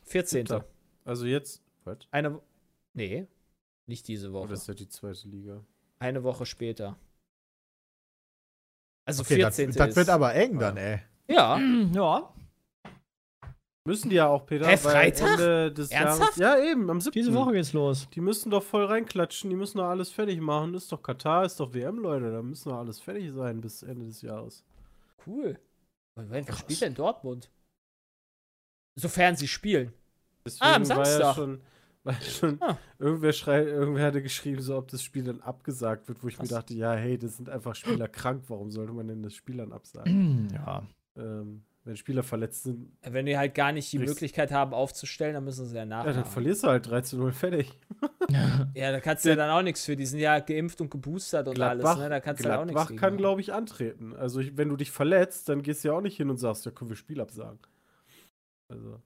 [0.06, 0.38] 14.
[0.46, 0.66] Siebter.
[1.06, 1.64] Also jetzt.
[1.86, 1.98] Was?
[2.12, 2.40] Eine.
[2.94, 3.26] Nee,
[3.88, 4.50] nicht diese Oh, Woche.
[4.50, 5.64] das ist ja die zweite Liga.
[5.98, 6.98] Eine Woche später.
[9.06, 9.76] Also Okay, das, 14.
[9.76, 11.00] das ist, wird aber eng dann, ey.
[11.28, 11.58] Ja,
[11.94, 12.34] Ja,
[13.84, 14.67] Müssen die ja auch, Peter.
[14.67, 15.32] Hä, Freitag?
[15.39, 16.38] Ende des Ernsthaft?
[16.38, 16.60] Jahres.
[16.63, 17.13] Ja, eben, am 7.
[17.13, 18.08] diese Woche geht's los.
[18.13, 20.76] Die müssen doch voll reinklatschen, die müssen doch alles fertig machen.
[20.76, 22.32] Ist doch Katar, ist doch WM, Leute.
[22.32, 24.63] Da müssen doch alles fertig sein bis Ende des Jahres.
[25.26, 25.60] cool.
[26.15, 27.50] Moment, wer spielt denn Dortmund?
[28.96, 29.94] Sofern sie spielen.
[30.46, 31.36] Deswegen Ah, am war ja Samstag.
[31.36, 31.62] schon.
[32.22, 32.78] Schon Ah.
[32.98, 36.50] irgendwer, schrei, irgendwer hatte geschrieben, so ob das Spiel dann abgesagt wird, wo ich Krass.
[36.50, 39.58] mir dachte, ja, hey, das sind einfach Spieler krank, warum sollte man denn das Spiel
[39.58, 40.48] dann absagen?
[40.54, 40.84] Ja.
[41.15, 45.44] ähm, wenn Spieler verletzt sind, Wenn die halt gar nicht die Möglichkeit haben aufzustellen, dann
[45.44, 46.15] müssen sie ja ja, nachmachen.
[46.15, 47.72] dann verlierst du halt 13-0 fertig.
[48.74, 49.96] Ja, da kannst du ja dann auch nichts für.
[49.98, 52.10] Die sind ja geimpft und geboostert und Gladbach, alles, ne?
[52.10, 54.15] Da kannst du ja auch nichts Gladbach kann, glaube ich, antreten.
[54.15, 56.65] Also, ich, wenn du dich verletzt, dann gehst du ja auch nicht hin und sagst,
[56.65, 57.60] ja, können wir Spiel absagen.
[58.70, 59.02] Also,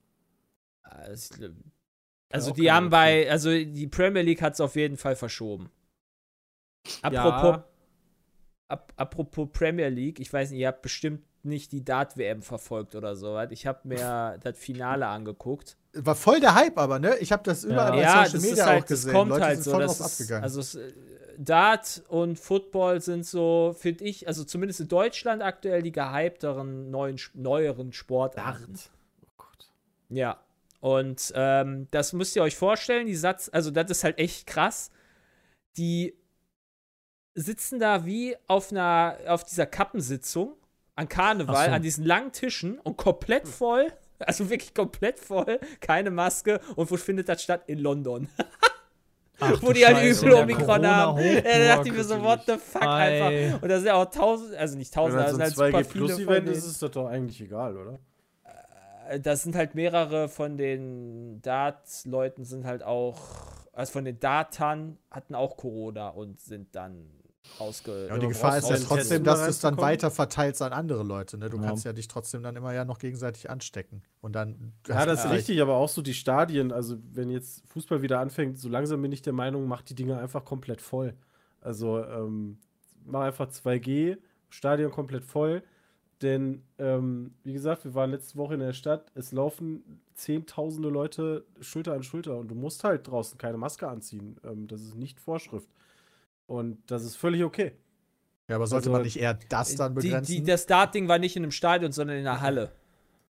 [0.82, 1.46] Also,
[2.30, 5.70] also die haben bei, also die Premier League hat es auf jeden Fall verschoben.
[7.02, 7.64] Apropos,
[8.68, 13.16] ap apropos Premier League, ich weiß nicht, ihr habt bestimmt nicht die Dart-WM verfolgt oder
[13.16, 13.48] sowas.
[13.50, 15.76] Ich habe mir das Finale angeguckt.
[15.92, 17.16] War voll der Hype aber, ne?
[17.18, 19.06] Ich habe das überall bei ja, Social das Media halt, auch gesehen.
[19.12, 19.70] das kommt Leute halt sind so.
[19.70, 20.42] voll Das ist, abgegangen.
[20.44, 20.92] also es, äh,
[21.38, 27.18] Dart und Football sind so, finde ich, also zumindest in Deutschland aktuell die gehypteren, neuen,
[27.34, 28.74] neueren Sportarten.
[28.74, 28.90] Dart.
[29.22, 29.70] Oh Gott.
[30.08, 30.40] Ja.
[30.80, 34.90] Und ähm, das müsst ihr euch vorstellen, die Satz, also das ist halt echt krass.
[35.76, 36.16] Die
[37.36, 40.56] sitzen da wie auf einer, auf dieser Kappensitzung
[40.96, 41.72] an Karneval, so.
[41.72, 46.60] an diesen langen Tischen und komplett voll, also wirklich komplett voll, keine Maske.
[46.74, 47.62] Und wo findet das statt?
[47.66, 48.28] In London.
[49.38, 51.18] Ach, wo die halt übel Omikron haben.
[51.18, 53.22] Ja, da dachte ich mir so, what the fuck, Ei.
[53.22, 53.62] einfach.
[53.62, 55.84] Und da sind ja auch tausend, also nicht tausend, da das sind halt super 2G
[55.84, 56.56] viele von Plus-Event denen.
[56.56, 57.98] ist, ist das doch eigentlich egal, oder?
[59.10, 63.18] Äh, das sind halt mehrere von den Dart-Leuten sind halt auch,
[63.74, 67.10] also von den Datern hatten auch Corona und sind dann
[67.58, 68.06] ausge.
[68.08, 70.72] ja, und die aber Gefahr ist ja trotzdem, dass du es dann weiter verteilst an
[70.72, 71.38] andere Leute.
[71.38, 71.48] Ne?
[71.48, 71.64] Du Ja.
[71.64, 74.02] kannst ja dich trotzdem dann immer ja noch gegenseitig anstecken.
[74.20, 74.72] Und dann.
[74.88, 78.58] Ja, das ist richtig, aber auch so die Stadien, also wenn jetzt Fußball wieder anfängt,
[78.58, 81.14] so langsam bin ich der Meinung, macht die Dinger einfach komplett voll.
[81.60, 82.58] Also ähm,
[83.04, 84.18] mach einfach 2G,
[84.50, 85.62] Stadion komplett voll.
[86.22, 91.44] Denn, ähm, wie gesagt, wir waren letzte Woche in der Stadt, es laufen zehntausende Leute
[91.60, 94.36] Schulter an Schulter und du musst halt draußen keine Maske anziehen.
[94.42, 95.68] Ähm, das ist nicht Vorschrift.
[96.46, 97.72] Und das ist völlig okay.
[98.48, 100.32] Ja, aber sollte Also, man nicht eher das dann die, begrenzen?
[100.36, 102.72] die, das Dart-Ding war nicht in einem Stadion, sondern in einer Halle.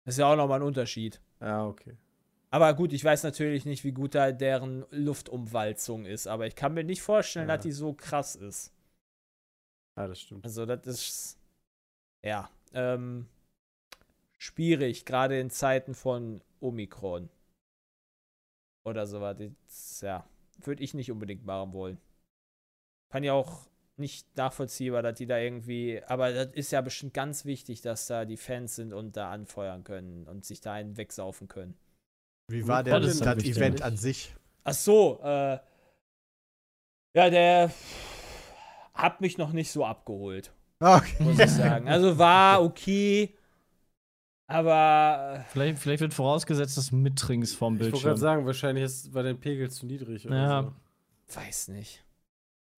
[0.04, 1.22] Das ist ja auch nochmal ein Unterschied.
[1.40, 1.96] Ja, okay.
[2.50, 6.74] Aber gut, ich weiß natürlich nicht, wie gut da deren Luftumwalzung ist, aber ich kann
[6.74, 7.56] mir nicht vorstellen, Ja.
[7.56, 8.74] dass die so krass ist.
[9.98, 10.46] Ja, das stimmt.
[10.46, 11.38] Also, das ist.
[12.24, 12.50] Ja.
[12.74, 13.28] Ähm,
[14.38, 17.30] schwierig, gerade in Zeiten von Omikron.
[18.84, 19.38] Oder sowas.
[20.02, 20.26] Ja.
[20.64, 21.98] Würde ich nicht unbedingt machen wollen.
[23.10, 26.02] Fand ja auch nicht nachvollziehbar, dass die da irgendwie.
[26.06, 29.84] Aber das ist ja bestimmt ganz wichtig, dass da die Fans sind und da anfeuern
[29.84, 31.76] können und sich da einen wegsaufen können.
[32.50, 33.44] Wie war denn das das.
[33.44, 34.36] Event an sich?
[34.64, 35.58] Ach so, äh.
[37.16, 37.72] Ja, der
[38.94, 41.24] hat mich noch nicht so abgeholt, Ah, Okay.
[41.24, 41.88] muss ich sagen.
[41.90, 43.34] Also war okay,
[44.48, 48.18] aber Vielleicht, vielleicht wird vorausgesetzt, dass du mittrinkst vom Ich wollte gerade Bildschirm.
[48.18, 50.62] sagen, wahrscheinlich ist, war dein Pegel zu niedrig oder Ja.
[50.62, 50.68] so.
[50.68, 52.04] äh, weiß nicht.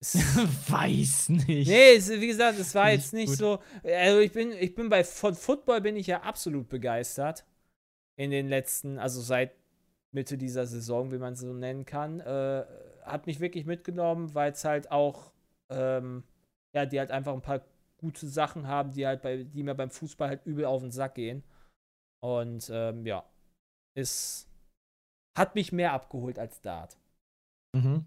[0.02, 0.14] Es-
[0.70, 1.68] Weiß nicht.
[1.68, 3.36] Nee, es, wie gesagt, es war Nicht jetzt nicht gut.
[3.36, 3.62] so.
[3.82, 7.44] Also ich bin, ich bin bei von Football bin ich ja absolut begeistert.
[8.16, 9.52] In den letzten, also seit
[10.12, 12.20] Mitte dieser Saison, wie man es so nennen kann.
[12.20, 12.64] Äh,
[13.04, 15.32] hat mich wirklich mitgenommen, weil es halt auch,
[15.70, 16.24] ähm,
[16.74, 17.64] ja, die halt einfach ein paar
[17.98, 21.14] gute Sachen haben, die halt bei, die mir beim Fußball halt übel auf den Sack
[21.14, 21.42] gehen.
[22.22, 23.24] Und ähm, ja,
[23.94, 24.48] ist,
[25.36, 26.98] hat mich mehr abgeholt als Dart.
[27.74, 28.06] Mhm.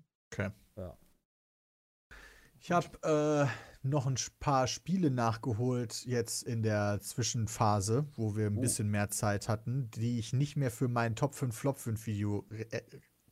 [2.65, 3.49] Ich habe
[3.84, 8.62] äh, noch ein paar Spiele nachgeholt jetzt in der Zwischenphase, wo wir ein Oh.
[8.62, 12.45] bisschen mehr Zeit hatten, die ich nicht mehr für mein Top 5 Flop 5 Video
[12.71, 12.80] äh,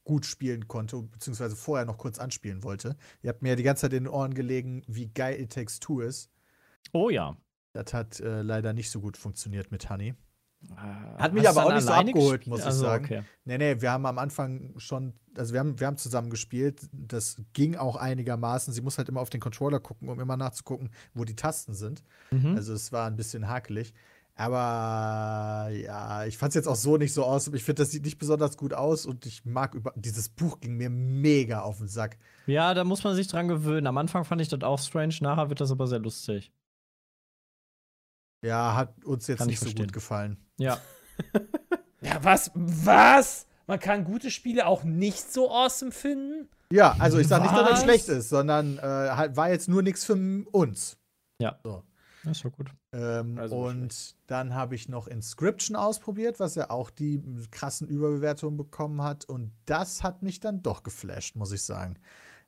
[0.04, 2.98] gut spielen konnte, beziehungsweise vorher noch kurz anspielen wollte.
[3.22, 5.80] Ihr habt mir ja die ganze Zeit in den Ohren gelegen, wie geil It Takes
[5.80, 6.30] Two ist.
[6.92, 7.38] Oh ja.
[7.72, 10.14] Das hat äh, leider nicht so gut funktioniert mit Honey.
[10.76, 13.06] Hat mich aber auch nicht so abgeholt, muss ich sagen.
[13.06, 13.24] Okay.
[13.46, 16.82] Nee, nee, wir haben am Anfang schon, also wir haben, wir haben zusammen gespielt.
[16.92, 18.74] Das ging auch einigermaßen.
[18.74, 22.04] Sie muss halt immer auf den Controller gucken, um immer nachzugucken, wo die Tasten sind.
[22.32, 22.56] Mhm.
[22.56, 23.94] Also es war ein bisschen hakelig.
[24.36, 27.48] Aber ja, ich fand es jetzt auch so nicht so aus.
[27.50, 29.94] Ich finde, das sieht nicht besonders gut aus und ich mag über.
[29.96, 32.18] Dieses Buch ging mir mega auf den Sack.
[32.48, 33.88] Ja, da muss man sich dran gewöhnen.
[33.88, 36.52] Am Anfang fand ich das auch strange, nachher wird das aber sehr lustig.
[38.44, 39.86] Ja, hat uns jetzt Kann ich nicht so verstehen.
[39.88, 40.38] gut gefallen.
[40.58, 40.80] Ja.
[42.04, 42.50] Ja, was?
[42.56, 43.46] Was?
[43.68, 46.50] Man kann gute Spiele auch nicht so awesome finden?
[46.74, 49.84] Ja, also ich sag nicht, dass das schlecht ist, sondern äh, halt war jetzt nur
[49.84, 50.16] nichts für
[50.52, 50.98] uns.
[52.24, 52.72] Das ist doch gut.
[52.92, 58.58] Ähm, Also und dann habe ich noch Inscription ausprobiert, was ja auch die krassen Überbewertungen
[58.58, 59.26] bekommen hat.
[59.26, 62.00] Und das hat mich dann doch geflasht, muss ich sagen.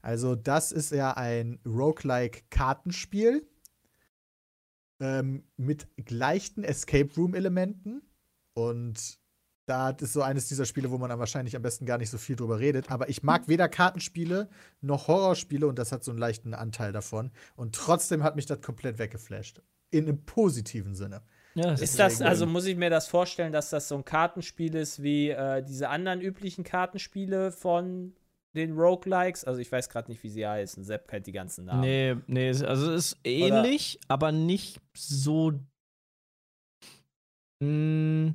[0.02, 3.48] Also, das ist ja ein Roguelike-Kartenspiel
[5.04, 8.02] ähm, mit leichten Escape Room-Elementen.
[8.54, 9.20] Und
[9.66, 12.18] da ist so eines dieser Spiele, wo man dann wahrscheinlich am besten gar nicht so
[12.18, 12.90] viel drüber redet.
[12.90, 17.32] Aber ich mag weder Kartenspiele noch Horrorspiele und das hat so einen leichten Anteil davon.
[17.58, 19.62] Und trotzdem hat mich das komplett weggeflasht.
[19.92, 21.22] In einem positiven Sinne.
[21.56, 24.74] Ja, das Ist das, also muss ich mir das vorstellen, dass das so ein Kartenspiel
[24.74, 28.14] ist wie äh, diese anderen üblichen Kartenspiele von
[28.56, 29.44] den Roguelikes?
[29.46, 30.84] Also ich weiß gerade nicht, wie sie heißen.
[30.84, 31.82] Sepp kennt die ganzen Namen.
[31.82, 35.54] Nee, nee, also es ist ähnlich, aber nicht so
[37.62, 38.34] mh,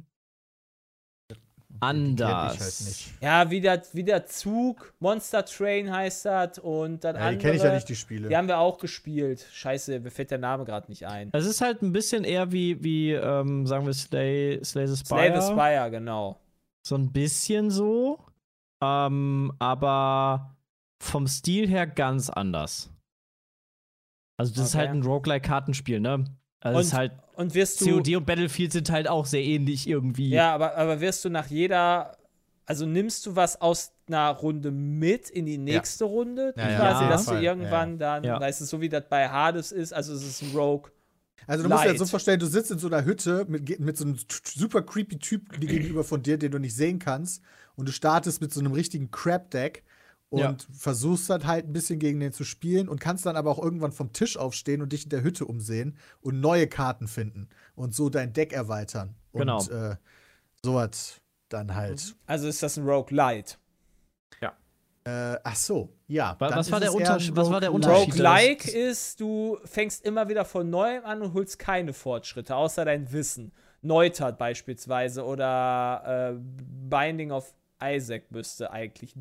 [1.31, 2.55] Die kenn anders.
[2.55, 3.23] Ich halt nicht.
[3.23, 7.39] Ja, wie der, wie der Zug, Monster Train heißt das und dann Ja, die andere.
[7.43, 8.29] kenne ich ja nicht, die Spiele.
[8.29, 9.47] Die haben wir auch gespielt.
[9.53, 11.31] Scheiße, mir fällt der Name gerade nicht ein.
[11.33, 15.31] Es ist halt ein bisschen eher wie, wie ähm, sagen wir, Slay, Slay the Spire.
[15.31, 16.41] Slay the Spire, genau.
[16.85, 18.19] So ein bisschen so.
[18.81, 20.57] Ähm, aber
[21.01, 22.91] vom Stil her ganz anders.
[24.37, 24.79] Also, das ist Okay.
[24.87, 26.25] halt ein Roguelike-Kartenspiel, ne?
[26.61, 27.13] Also, es ist Und- halt.
[27.35, 27.87] Und wirst du.
[27.87, 30.31] COD und Battlefield sind halt auch sehr ähnlich irgendwie.
[30.31, 32.17] Ja, aber, aber wirst du nach jeder.
[32.67, 36.53] Also nimmst du was aus einer Runde mit in die nächste Runde?
[36.57, 38.41] Ja, ja, quasi, jeden dass du irgendwann Ja, dann, Ja.
[38.41, 40.91] weißt du, so wie das bei Hades ist, also es ist ein Rogue.
[41.47, 43.97] Also du musst dir das so vorstellen, du sitzt in so einer Hütte mit, mit
[43.97, 47.43] so einem super creepy Typ gegenüber von dir, den du nicht sehen kannst.
[47.79, 49.85] Und du startest mit so einem richtigen Crap-Deck
[50.31, 50.57] und Ja.
[50.73, 53.93] versuchst dann halt ein bisschen gegen den zu spielen und kannst dann aber auch irgendwann
[53.93, 58.11] vom Tisch aufstehen und dich in der Hütte umsehen und neue Karten finden und so
[58.11, 59.15] dein Deck erweitern.
[59.33, 59.63] Und Genau.
[59.71, 59.97] äh,
[60.63, 62.17] sowas dann halt.
[62.27, 63.59] Also ist das ein Rogue Light.
[65.05, 66.37] Äh, ach so, ja.
[66.39, 67.73] Was ist war der Unterschied- was war der.
[67.73, 68.13] Unterschied?
[68.13, 73.11] Roguelike ist, du fängst immer wieder von neuem an und holst keine Fortschritte, außer dein
[73.11, 73.53] Wissen.
[73.81, 76.39] Neutert beispielsweise oder äh,
[76.91, 79.15] Binding of Isaac müsste eigentlich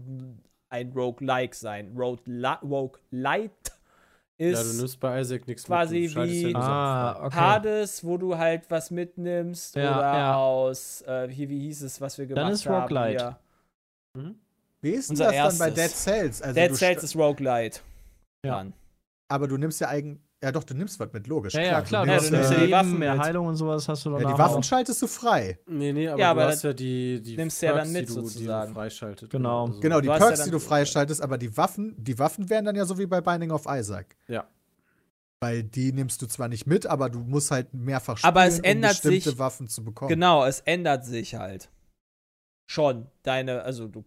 [0.70, 1.94] ein Roguelike sein.
[1.98, 2.20] Rogue,
[2.64, 3.52] Rogue Light
[4.38, 6.30] Ja, ist du nimmst bei Isaac nichts quasi mit.
[6.30, 7.36] wie- ja Ah, okay.
[7.36, 10.36] Hades, wo du halt was mitnimmst Ja, oder ja.
[10.36, 12.82] aus, äh, hier, wie hieß es, was wir gemacht Dann ist haben?
[12.84, 13.38] Roguelite.
[14.16, 14.22] hier.
[14.24, 14.36] Mhm.
[14.82, 16.04] Wie ist denn Unser das dann bei Dead erstes.
[16.04, 16.42] Cells?
[16.42, 17.80] Also Dead Cells ist Roguelite.
[18.46, 18.58] Ja.
[18.58, 18.74] Dann.
[19.30, 20.22] aber du nimmst ja eigen.
[20.44, 21.56] Ja, doch, du nimmst was mit, logisch.
[21.56, 22.06] Ja, ja, klar.
[22.06, 23.24] Ja, Du du nimmst ja äh, die Waffen mehr mit.
[23.24, 24.38] Heilung und sowas hast du dann Ja, die auch.
[24.38, 25.58] Waffen schaltest du frei.
[25.66, 27.94] Nee, nee, aber Ja, du aber hast ja die, die nimmst du ja dann Perks,
[27.94, 28.68] mit, die du, Die sozusagen.
[28.68, 29.30] du freischaltet.
[29.32, 29.66] Genau.
[29.66, 32.50] Also- Genau, die Du ja Perks, dann- die du freischaltest, aber die Waffen, die Waffen
[32.52, 34.16] wären dann ja so wie bei Binding of Isaac.
[34.28, 34.48] Ja.
[35.40, 38.60] Weil die nimmst du zwar nicht mit, aber du musst halt mehrfach spielen, Aber es
[38.60, 40.10] ändert um bestimmte sich- Waffen zu bekommen.
[40.10, 41.70] Genau, es ändert sich halt.
[42.68, 43.08] Schon.
[43.24, 44.04] Deine, also du.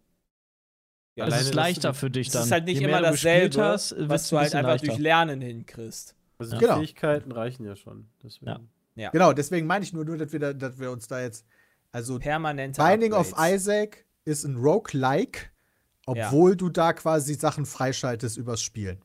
[1.17, 2.45] Ja, es alleine, ist dass leichter du- für dich es dann.
[2.45, 4.87] ist halt nicht Je mehr immer du dasselbe, hast, was du halt einfach leichter.
[4.87, 6.15] durch Lernen hinkriegst.
[6.41, 6.77] Also die Genau.
[6.79, 8.09] Fähigkeiten reichen ja schon.
[8.23, 8.69] Deswegen.
[9.13, 11.47] Genau, deswegen meine ich nur, nur dass, wir da, dass wir uns da jetzt.
[11.93, 13.63] Also, Permanente Binding of Upgrades.
[13.63, 15.51] Isaac ist ein Roguelike,
[16.07, 19.03] obwohl du da quasi Sachen freischaltest übers Spielen.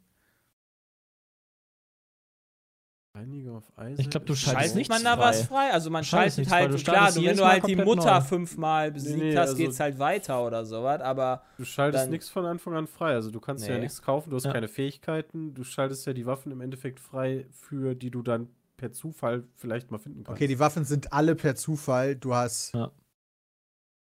[3.97, 5.23] Ich glaub, du schaltest Schaltet nichts man da frei.
[5.29, 5.71] was frei?
[5.71, 7.75] Also man Du schaltest schaltet nichts frei, halt, du klar, du, wenn du halt die
[7.77, 8.25] Mutter neu.
[8.25, 12.45] fünfmal besiegt nee, hast, also- geht's halt weiter oder sowas, aber Du schaltest nichts von
[12.45, 13.13] Anfang an frei.
[13.13, 13.81] Also du kannst ja Nee.
[13.81, 14.51] nichts kaufen, du hast Ja.
[14.53, 15.53] keine Fähigkeiten.
[15.53, 19.91] Du schaltest ja die Waffen im Endeffekt frei, für die du dann per Zufall vielleicht
[19.91, 20.37] mal finden kannst.
[20.37, 22.15] Okay, die Waffen sind alle per Zufall.
[22.17, 22.73] Du hast.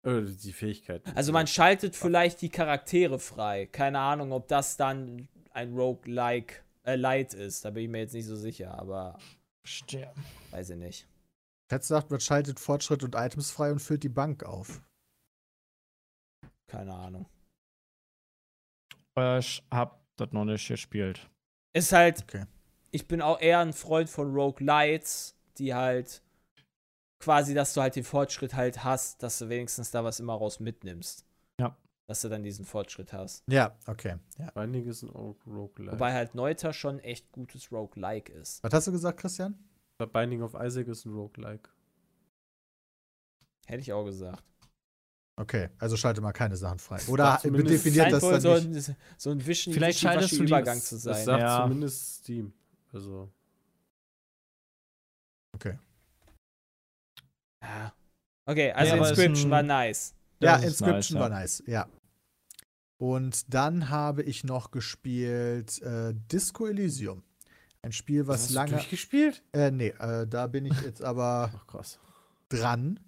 [0.03, 1.11] äh, die Fähigkeiten.
[1.15, 3.67] also man schaltet vielleicht die Charaktere frei.
[3.67, 8.15] Keine Ahnung, ob das dann ein Roguelike äh, Light ist, da bin ich mir jetzt
[8.15, 9.19] nicht so sicher, aber
[9.65, 10.13] Verstehe.
[10.51, 11.07] weiß ich nicht.
[11.71, 14.81] Jetzt sagt, man schaltet Fortschritt und Items frei und füllt die Bank auf.
[16.67, 17.27] Keine Ahnung.
[19.17, 21.29] Äh, Ich hab das noch nicht gespielt.
[21.73, 22.47] Ist halt, Okay.
[22.91, 26.23] ich bin auch eher ein Freund von Roguelites, die halt
[27.21, 30.59] quasi, dass du halt den Fortschritt halt hast, dass du wenigstens da was immer raus
[30.59, 31.25] mitnimmst.
[32.11, 33.45] Dass du dann diesen Fortschritt hast.
[33.47, 34.17] Ja, okay.
[34.37, 34.49] Ja.
[34.57, 35.93] Einige sind auch Roguelike.
[35.93, 38.65] Wobei halt Neuter schon echt gutes Roguelike ist.
[38.65, 39.57] Was hast du gesagt, Christian?
[40.13, 41.71] Binding of Isaac ist ein Roguelike.
[43.69, 44.43] Hätte ich auch gesagt.
[45.37, 46.99] Okay, also schalte mal keine Sachen frei.
[47.07, 48.89] Oder definiert Scheint das dann so nicht.
[48.89, 51.25] ein, so ein Wischen Vielleicht schaltest du die- Übergang zu Das sein.
[51.25, 51.63] sagt Ja.
[51.63, 52.53] zumindest Steam.
[52.93, 53.31] Also.
[57.63, 57.93] Ja.
[58.47, 60.15] Okay, also Ja, ist Inscription ein- war nice.
[60.41, 61.89] Ja, Das ist Inscription nice, war nice, ja.
[63.01, 67.23] Und dann habe ich noch gespielt äh, Disco Elysium.
[67.81, 68.73] Ein Spiel, was Hast du lange.
[68.73, 69.43] durchgespielt?
[69.53, 71.83] Äh, nee, äh, da bin ich jetzt aber Ach
[72.51, 73.01] dran.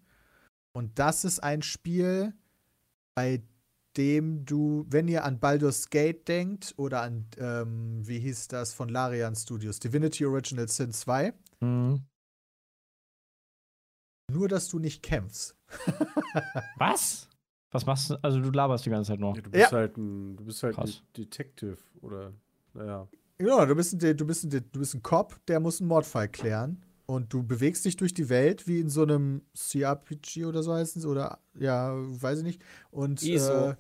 [0.73, 2.33] Und das ist ein Spiel,
[3.15, 3.43] bei
[3.99, 8.89] dem du, wenn ihr an Baldur's Gate denkt oder an, ähm, wie hieß das von
[8.89, 12.03] Larian Studios, Divinity Original Sin 2, Mhm.
[14.31, 15.55] nur dass du nicht kämpfst.
[16.79, 17.29] Was?
[17.73, 18.17] Was machst du?
[18.23, 19.35] Also du laberst die ganze Zeit nur.
[19.35, 19.79] Ja, du bist Ja.
[19.79, 21.03] halt ein, du bist halt ein Krass.
[21.17, 22.33] Detective oder
[22.75, 23.09] naja.
[23.39, 26.29] Genau, du bist, ein, du, bist ein, du bist ein Cop, der muss einen Mordfall
[26.29, 26.85] klären.
[27.07, 30.97] Und du bewegst dich durch die Welt wie in so einem CRPG oder so heißt
[30.97, 31.05] es.
[31.05, 32.63] Oder, ja, weiß ich nicht.
[32.91, 33.71] Und, ISO.
[33.71, 33.77] Äh,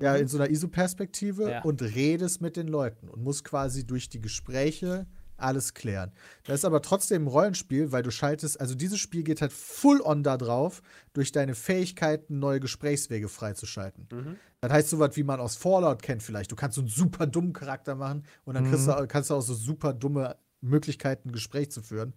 [0.00, 1.62] ja, in so einer ISO-Perspektive Ja.
[1.62, 5.06] und redest mit den Leuten und musst quasi durch die Gespräche
[5.42, 6.12] alles klären.
[6.44, 10.00] Das ist aber trotzdem ein Rollenspiel, weil du schaltest, also dieses Spiel geht halt full
[10.00, 14.08] on da drauf, durch deine Fähigkeiten neue Gesprächswege freizuschalten.
[14.12, 14.36] Mhm.
[14.60, 16.52] Das heißt so was, wie man aus Fallout kennt vielleicht.
[16.52, 18.86] Du kannst so einen super dummen Charakter machen und dann Mhm.
[18.86, 22.14] du, kannst du auch so super dumme Möglichkeiten, ein Gespräch zu führen.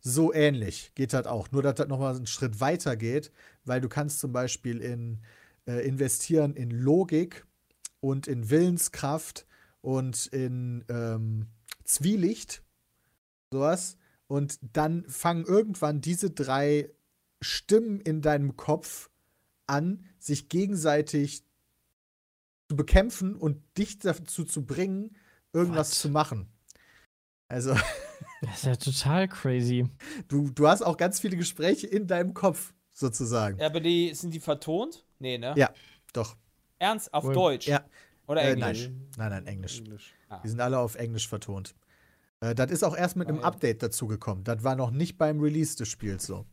[0.00, 1.50] So ähnlich geht das auch.
[1.50, 3.32] Nur, dass das nochmal einen Schritt weiter geht,
[3.64, 5.18] weil du kannst zum Beispiel in,
[5.66, 7.44] äh, investieren in Logik
[8.00, 9.46] und in Willenskraft
[9.82, 11.46] und in ähm,
[11.94, 12.62] Zwielicht,
[13.52, 13.96] sowas.
[14.26, 16.90] Und dann fangen irgendwann diese drei
[17.40, 19.10] Stimmen in deinem Kopf
[19.66, 21.42] an, sich gegenseitig
[22.68, 25.16] zu bekämpfen und dich dazu zu bringen,
[25.52, 25.96] irgendwas What?
[25.96, 26.46] zu machen.
[27.48, 27.74] Also,
[28.42, 29.86] Das ist ja total crazy.
[30.28, 33.58] du, du hast auch ganz viele Gespräche in deinem Kopf, sozusagen.
[33.58, 35.04] Ja, aber die, sind die vertont?
[35.18, 35.54] Nee, ne?
[35.56, 35.72] Ja.
[36.12, 36.36] Doch.
[36.78, 37.12] Ernst?
[37.12, 37.34] Auf Wohl.
[37.34, 37.66] Deutsch?
[37.66, 37.84] Ja.
[38.30, 38.90] Oder Äh, Englisch?
[39.18, 39.78] Nein, nein, Englisch.
[39.80, 40.14] Englisch.
[40.28, 40.38] Ah.
[40.44, 41.74] Die sind alle auf Englisch vertont.
[42.40, 43.46] Äh, das ist auch erst mit einem Geil.
[43.46, 44.44] Update dazugekommen.
[44.44, 46.46] Das war noch nicht beim Release des Spiels so.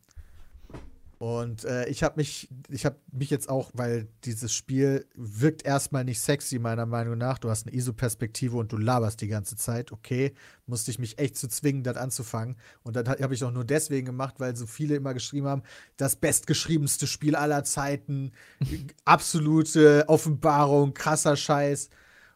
[1.19, 6.03] Und äh, ich habe mich, ich habe mich jetzt auch, weil dieses Spiel wirkt erstmal
[6.03, 7.39] nicht sexy meiner Meinung nach.
[7.39, 9.91] Du hast eine ISO-Perspektive und du laberst die ganze Zeit.
[9.91, 10.33] Okay,
[10.67, 12.55] musste ich mich echt zu zwingen, das anzufangen.
[12.83, 15.63] Und das habe ich auch nur deswegen gemacht, weil so viele immer geschrieben haben,
[15.97, 18.31] das bestgeschriebenste Spiel aller Zeiten,
[19.05, 21.89] absolute Offenbarung, krasser Scheiß.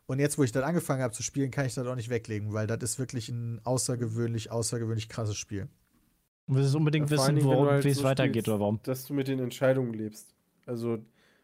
[0.08, 2.52] Und jetzt, wo ich das angefangen habe zu spielen, kann ich das auch nicht weglegen,
[2.52, 5.70] weil das ist wirklich ein außergewöhnlich, außergewöhnlich krasses Spiel.
[6.52, 8.80] Du willst unbedingt Ja, wissen, worum, halt wie es so weitergeht spielst, oder warum.
[8.84, 10.36] Dass du mit den Entscheidungen lebst.
[10.66, 11.00] Also,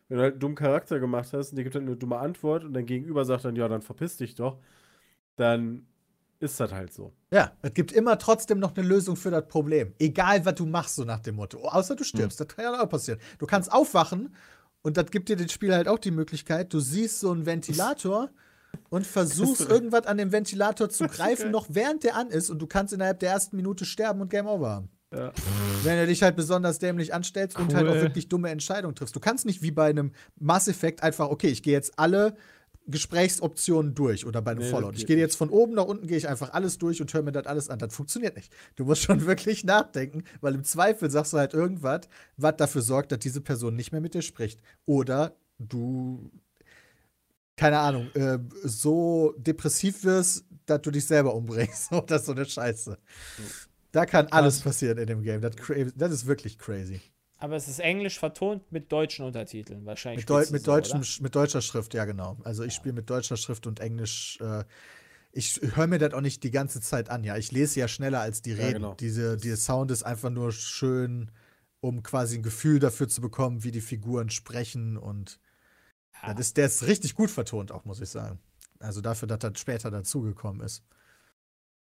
[0.09, 2.65] wenn du halt einen dummen Charakter gemacht hast und der gibt halt eine dumme Antwort
[2.65, 4.57] und dein Gegenüber sagt dann, ja, dann verpiss dich doch,
[5.37, 5.87] dann
[6.41, 7.13] ist das halt so.
[7.31, 9.93] Ja, es gibt immer trotzdem noch eine Lösung für das Problem.
[9.97, 11.59] Egal, was du machst, so nach dem Motto.
[11.59, 12.41] Außer du stirbst.
[12.41, 13.19] Das kann ja auch passieren.
[13.39, 14.35] Du kannst aufwachen
[14.81, 18.29] und das gibt dir das Spiel halt auch die Möglichkeit, du siehst so einen Ventilator
[18.89, 22.67] und versuchst irgendwas an dem Ventilator zu greifen, noch während der an ist und du
[22.67, 24.89] kannst innerhalb der ersten Minute sterben und Game Over haben.
[25.13, 25.31] Ja.
[25.83, 28.01] Wenn du dich halt besonders dämlich anstellst und halt auch Cool.
[28.01, 29.15] wirklich dumme Entscheidungen triffst.
[29.15, 32.35] Du kannst nicht wie bei einem Mass Effect einfach, okay, ich gehe jetzt alle
[32.89, 34.97] Gesprächsoptionen durch oder bei einem Nee, Fallout.
[34.97, 37.31] Ich gehe jetzt von oben nach unten, gehe ich einfach alles durch und höre mir
[37.33, 37.79] das alles an.
[37.79, 38.51] Das funktioniert nicht.
[38.75, 42.01] Du musst schon wirklich nachdenken, weil im Zweifel sagst du halt irgendwas,
[42.37, 44.61] was dafür sorgt, dass diese Person nicht mehr mit dir spricht.
[44.85, 46.31] Oder du,
[47.57, 51.91] keine Ahnung, äh, so depressiv wirst, dass du dich selber umbringst.
[51.93, 52.97] Oder so eine Scheiße.
[53.91, 55.41] Da kann alles passieren in dem Game.
[55.41, 57.01] Das, cra- das ist wirklich crazy.
[57.39, 59.85] Aber es ist Englisch vertont mit deutschen Untertiteln.
[59.85, 60.21] Wahrscheinlich.
[60.23, 62.37] Mit, Deu mit, so, deutschem, mit deutscher Schrift, ja, genau.
[62.43, 64.39] Also ich spiele mit deutscher Schrift und Englisch.
[64.41, 64.63] Äh,
[65.31, 67.37] ich höre mir das auch nicht die ganze Zeit an, ja.
[67.37, 68.73] Ich lese ja schneller als die Ja, Reden.
[68.81, 68.93] genau.
[68.95, 71.29] Diese, dieser Sound ist einfach nur schön,
[71.79, 75.39] um quasi ein Gefühl dafür zu bekommen, wie die Figuren sprechen und
[76.23, 76.33] Ja.
[76.33, 78.39] das ist, der ist richtig gut vertont, auch muss ich sagen.
[78.79, 80.83] Also dafür, dass das später dazugekommen ist.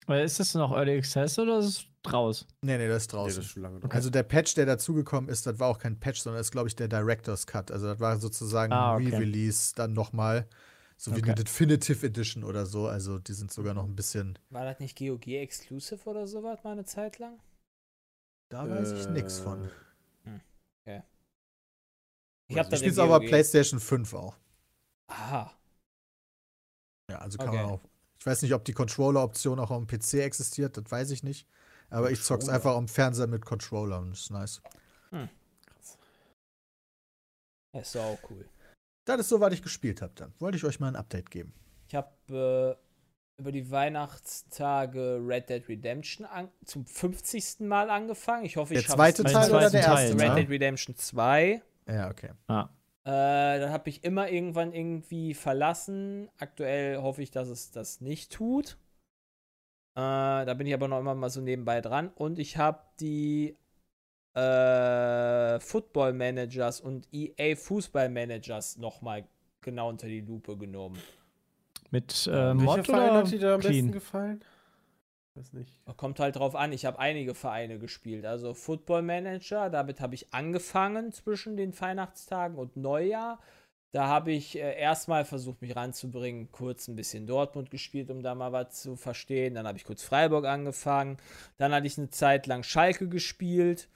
[0.06, 1.66] Weil Ist das noch Early Access oder ist
[2.06, 2.46] es raus?
[2.62, 3.36] Nee, nee, das ist Nee, draußen.
[3.38, 3.92] das ist schon lange drauf.
[3.92, 6.68] Also der Patch, der dazugekommen ist, das war auch kein Patch, sondern das ist, glaube
[6.68, 7.72] ich, der Director's Cut.
[7.72, 9.16] Also das war sozusagen Ah, ein okay.
[9.16, 10.48] Re-Release dann nochmal.
[10.98, 11.32] So wie Okay.
[11.32, 12.88] eine Definitive Edition oder so.
[12.88, 14.38] Also die sind sogar noch ein bisschen.
[14.50, 17.40] War das nicht GOG Exclusive oder sowas mal eine Zeit lang?
[18.50, 19.70] Da weiß ich nichts von.
[20.86, 20.94] Ich
[22.50, 23.30] Ich hab das spiele aber GOG.
[23.30, 24.36] PlayStation 5 auch.
[25.08, 25.52] Aha.
[27.10, 27.58] Ja, also kann Okay.
[27.58, 27.82] man auch.
[28.24, 31.46] Ich weiß nicht, ob die Controller-Option auch am PC existiert, das weiß ich nicht.
[31.90, 34.62] Aber ich zock's einfach am Fernseher mit Controller und das ist nice.
[37.74, 38.46] Das ist auch cool.
[39.04, 40.34] Das ist so, was ich gespielt habe dann.
[40.40, 41.54] Wollte ich euch mal ein Update geben.
[41.90, 42.78] Ich habe
[43.38, 47.60] äh, über die Weihnachtstage Red Dead Redemption an, zum 50.
[47.60, 48.46] Mal angefangen.
[48.46, 50.36] Ich hoffe, ich Der schaff's zweite Teil oder der erste Red Teil?
[50.36, 51.62] Dead Redemption 2.
[51.88, 52.30] Ja, okay.
[52.48, 52.70] Ah.
[53.06, 56.30] Äh, dann habe ich immer irgendwann irgendwie verlassen.
[56.38, 58.78] Aktuell hoffe ich, dass es das nicht tut.
[59.96, 62.12] Äh, da bin ich aber noch immer mal so nebenbei dran.
[62.16, 63.58] Und ich habe die
[64.36, 69.28] äh, Football Managers und EA Fußball Managers nochmal
[69.62, 70.98] genau unter die Lupe genommen.
[71.92, 73.92] Mit äh, Welcher Mod Verein oder hat dir da am besten clean?
[73.92, 74.44] gefallen?
[75.36, 75.74] Weiß nicht.
[75.98, 78.26] Kommt halt drauf an, ich habe einige Vereine gespielt.
[78.26, 83.40] Also Football Manager, damit habe ich angefangen zwischen den Weihnachtstagen und Neujahr.
[83.92, 88.34] Da habe ich äh, erstmal versucht, mich ranzubringen, kurz ein bisschen Dortmund gespielt, um da
[88.36, 89.56] mal was zu verstehen.
[89.56, 91.18] Dann habe ich kurz Freiburg angefangen.
[91.58, 93.90] Dann hatte ich eine Zeit lang Schalke gespielt.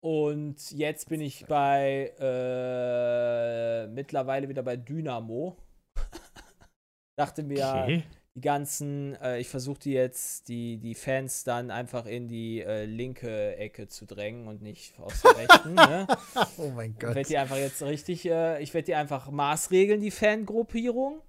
[0.00, 5.56] Und jetzt bin ich bei äh, mittlerweile wieder bei Dynamo.
[7.16, 8.04] Dachte mir, Okay.
[8.38, 12.84] Die ganzen, äh, ich versuche die jetzt, die, die Fans dann einfach in die äh,
[12.84, 15.74] linke Ecke zu drängen und nicht aus der rechten.
[15.74, 16.06] ne?
[16.56, 17.14] Oh mein Ich Gott.
[17.16, 21.20] werde die einfach jetzt richtig, äh, ich werde die einfach maßregeln, die Fangruppierung.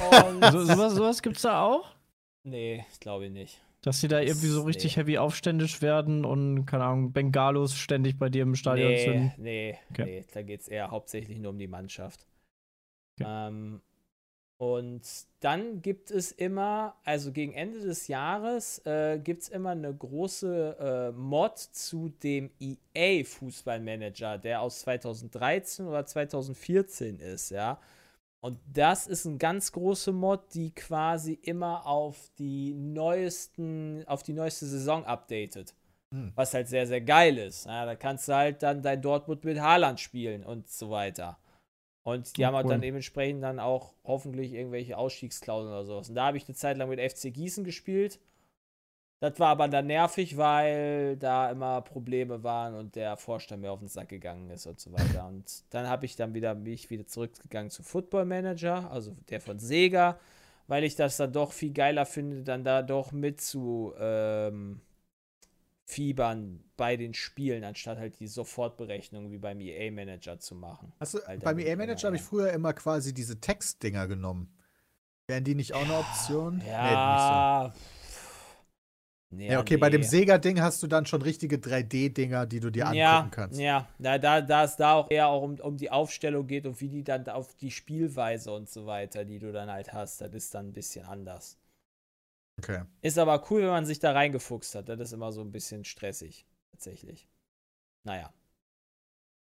[0.00, 1.94] Und So, sowas, sowas gibt's da auch?
[2.42, 3.60] nee, ich glaube nicht.
[3.82, 5.02] Dass sie da irgendwie so richtig Nee.
[5.02, 9.38] heavy aufständisch werden und, keine Ahnung, Bengalos ständig bei dir im Stadion Nee, sind.
[9.38, 10.04] nee, Okay.
[10.04, 12.26] nee, da geht es eher hauptsächlich nur um die Mannschaft.
[13.20, 13.28] Okay.
[13.30, 13.80] Ähm,
[14.60, 15.00] und
[15.40, 20.76] dann gibt es immer, also gegen Ende des Jahres, äh, gibt es immer eine große
[20.78, 27.80] äh, Mod zu dem EA Fußballmanager, der aus 2013 oder 2014 ist, ja.
[28.40, 34.34] Und das ist ein ganz große Mod, die quasi immer auf die neuesten, auf die
[34.34, 35.74] neueste Saison updatet.
[36.12, 36.32] Hm.
[36.34, 37.64] Was halt sehr, sehr geil ist.
[37.64, 41.38] Ja, da kannst du halt dann dein Dortmund mit Haaland spielen und so weiter.
[42.02, 42.72] Und die haben halt cool.
[42.72, 46.08] dann dementsprechend dann auch hoffentlich irgendwelche Ausstiegsklauseln oder sowas.
[46.08, 48.18] Und da habe ich eine Zeit lang mit FC Gießen gespielt.
[49.20, 53.80] Das war aber dann nervig, weil da immer Probleme waren und der Vorstand mir auf
[53.80, 55.26] den Sack gegangen ist und so weiter.
[55.26, 59.58] Und dann habe ich dann wieder mich wieder zurückgegangen zu Football Manager, also der von
[59.58, 60.18] Sega,
[60.68, 64.80] weil ich das dann doch viel geiler finde, dann da doch mit zu ähm,
[65.90, 70.92] fiebern bei den Spielen, anstatt halt die Sofortberechnung wie beim EA-Manager zu machen.
[70.98, 74.54] Alter, beim mit EA-Manager habe ich früher immer quasi diese Textdinger genommen.
[75.26, 76.62] Wären die nicht auch eine Option?
[76.66, 77.68] Ja.
[77.68, 77.80] Nee,
[79.32, 79.52] Nee, so.
[79.52, 80.06] Ja, okay, bei dem nee.
[80.08, 83.60] Sega-Ding hast du dann schon richtige 3D-Dinger, die du dir angucken ja, kannst.
[83.60, 86.80] Ja, da, da, da es da auch eher auch um, um die Aufstellung geht und
[86.80, 90.32] wie die dann auf die Spielweise und so weiter, die du dann halt hast, das
[90.32, 91.59] ist dann ein bisschen anders.
[92.60, 92.82] Okay.
[93.00, 94.88] Ist aber cool, wenn man sich da reingefuchst hat.
[94.90, 97.26] Das ist immer so ein bisschen stressig, tatsächlich.
[98.04, 98.34] Naja.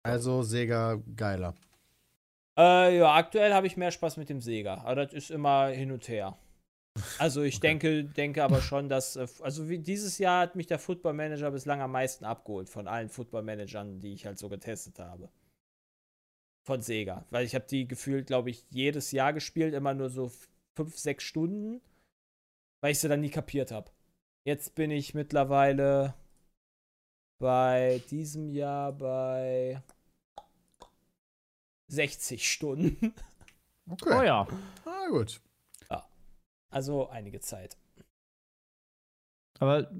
[0.02, 1.54] Also Sega geiler.
[2.58, 4.78] Äh, ja, aktuell habe ich mehr Spaß mit dem Sega.
[4.78, 6.36] Aber das ist immer hin und her.
[7.18, 7.68] Also ich Okay.
[7.68, 11.52] denke, denke aber schon, dass, äh, also wie dieses Jahr hat mich der Football Manager
[11.52, 15.28] bislang am meisten abgeholt von allen Football Managern, die ich halt so getestet habe.
[16.64, 17.24] Von Sega.
[17.30, 20.32] Weil ich habe die gefühlt, glaube ich, jedes Jahr gespielt, immer nur so
[20.74, 21.80] fünf, sechs Stunden,
[22.80, 23.90] weil ich sie dann nie kapiert habe.
[24.44, 26.14] Jetzt bin ich mittlerweile
[27.38, 29.82] bei diesem Jahr bei
[31.88, 33.14] 60 Stunden.
[33.88, 34.18] Okay.
[34.18, 34.48] Oh ja.
[34.84, 35.40] Ah, gut.
[36.70, 37.76] Also einige Zeit.
[39.58, 39.90] Aber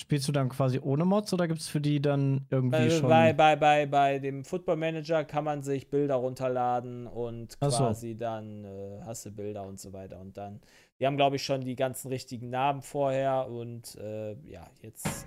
[0.00, 3.08] spielst du dann quasi ohne Mods oder gibt es für die dann irgendwie Bei, schon.
[3.08, 7.84] bei, bei, bei, bei dem Football Manager kann man sich Bilder runterladen und Ach so.
[7.84, 10.20] quasi dann äh, hast du Bilder und so weiter.
[10.20, 10.60] Und dann,
[10.98, 15.26] die haben, glaube ich, schon die ganzen richtigen Namen vorher und äh, ja, jetzt.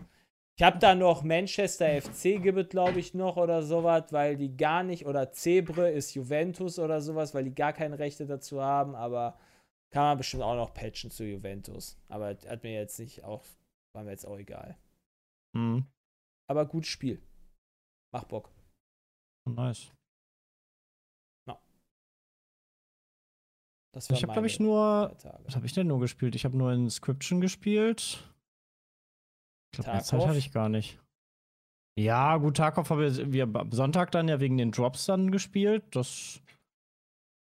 [0.56, 4.56] Ich habe da noch Manchester FC gibt es, glaube ich, noch oder sowas, weil die
[4.56, 8.96] gar nicht, oder Zebre ist Juventus oder sowas, weil die gar keine Rechte dazu haben,
[8.96, 9.38] aber
[9.92, 11.98] Kann man bestimmt auch noch patchen zu Juventus.
[12.10, 13.44] Aber hat mir jetzt nicht auch,
[13.94, 14.78] war mir jetzt auch egal.
[15.54, 15.86] Mhm.
[16.48, 17.22] Aber gutes Spiel.
[18.12, 18.52] Mach Bock.
[19.46, 19.92] Nice.
[23.94, 25.16] Das Ich habe, glaube ich, nur.
[25.44, 26.36] Was habe ich denn nur gespielt?
[26.36, 28.28] Ich habe nur Inscription gespielt.
[29.72, 31.00] Ich glaube, mehr Zeit hatte ich gar nicht.
[31.96, 35.84] Ja, gut, Tarkov haben wir, wir am Sonntag dann ja wegen den Drops dann gespielt.
[35.96, 36.42] Das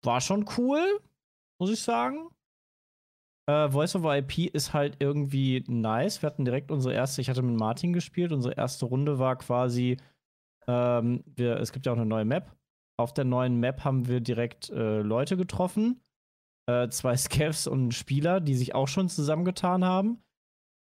[0.02, 1.00] war schon cool,
[1.58, 2.28] muss ich sagen.
[3.46, 6.22] Äh, Voice over IP ist halt irgendwie nice.
[6.22, 8.32] Wir hatten direkt unsere erste, ich hatte mit Martin gespielt.
[8.32, 9.98] Unsere erste Runde war quasi,
[10.66, 12.56] ähm, wir, es gibt ja auch eine neue Map.
[12.96, 16.00] Auf der neuen Map haben wir direkt äh, Leute getroffen.
[16.66, 20.22] Äh, zwei Scavs und einen Spieler, die sich auch schon zusammengetan haben.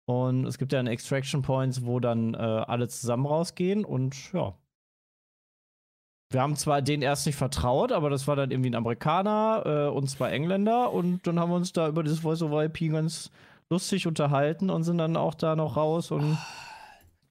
[0.06, 4.58] Und es gibt ja eine Extraction Points, wo dann äh, alle zusammen rausgehen und ja.
[6.34, 9.96] Wir haben zwar denen erst nicht vertraut, aber das war dann irgendwie ein Amerikaner äh,
[9.96, 13.30] und zwei Engländer und dann haben wir uns da über dieses Voice over IP ganz
[13.70, 16.38] lustig unterhalten und sind dann auch da noch raus und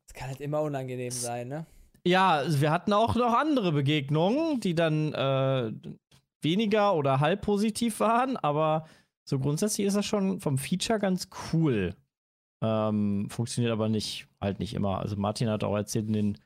[0.07, 1.67] Das kann halt immer unangenehm sein, ne?
[2.07, 5.73] ja, also wir hatten auch noch andere Begegnungen, die dann äh,
[6.41, 8.87] weniger oder halb positiv waren, aber
[9.25, 11.95] so grundsätzlich ist das schon vom Feature ganz cool.
[12.63, 14.99] Ähm, funktioniert aber nicht, halt nicht immer.
[14.99, 16.39] Also Martin hat auch erzählt, in den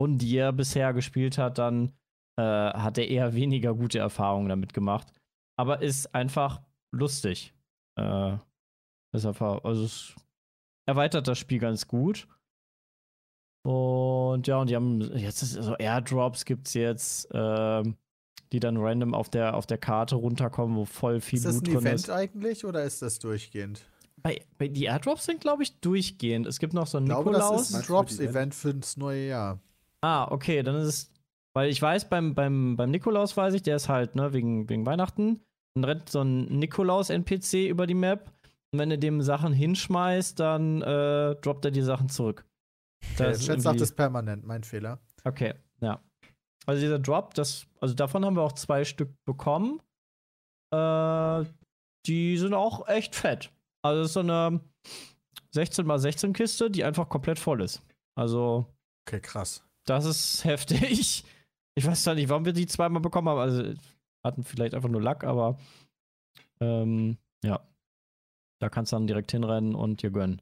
[0.00, 1.92] Runden, die er bisher gespielt hat, dann
[2.36, 5.08] äh, hat er eher weniger gute Erfahrungen damit gemacht.
[5.58, 6.62] Aber ist einfach
[6.92, 7.54] lustig.
[7.98, 8.36] Äh,
[9.14, 10.14] ist einfach, also es
[10.86, 12.26] erweitert das Spiel ganz gut.
[13.64, 17.96] Und ja, und die haben jetzt ist so Airdrops gibt's jetzt, ähm,
[18.50, 21.68] die dann random auf der auf der Karte runterkommen, wo voll viel Ist das Blut
[21.68, 22.10] ein drin Event ist.
[22.10, 23.82] eigentlich oder ist das durchgehend?
[24.16, 26.46] Bei, bei die Airdrops sind glaube ich durchgehend.
[26.46, 27.70] Es gibt noch so einen Ich glaube, das Nikolaus.
[27.70, 29.60] ist ein Drops-Event fürs neue Jahr.
[30.00, 31.11] Ah, okay, dann ist es,
[31.54, 34.86] weil ich weiß, beim, beim, beim Nikolaus weiß ich, der ist halt, ne, wegen, wegen
[34.86, 35.42] Weihnachten.
[35.74, 38.30] Dann rennt so ein Nikolaus-NPC über die Map.
[38.72, 42.46] Und wenn du dem Sachen hinschmeißt, dann äh, droppt er die Sachen zurück.
[43.18, 44.98] Der Das ist Chat sagt es permanent, mein Fehler.
[45.24, 46.00] Okay, ja.
[46.66, 49.80] Also dieser Drop, das, also davon haben wir auch zwei Stück bekommen.
[50.72, 51.44] Äh,
[52.06, 53.50] die sind auch echt fett.
[53.84, 54.60] Also es ist so eine
[55.54, 57.82] 16x16 Kiste, die einfach komplett voll ist.
[58.16, 58.66] Also
[59.06, 59.64] Okay, krass.
[59.86, 61.24] das ist heftig.
[61.74, 63.38] Ich weiß zwar nicht, warum wir die zweimal bekommen haben.
[63.38, 63.74] Also
[64.24, 65.58] hatten vielleicht einfach nur Lack, aber
[66.60, 67.60] ähm, ja.
[68.60, 70.40] Da kannst du dann direkt hinrennen und dir gönnen.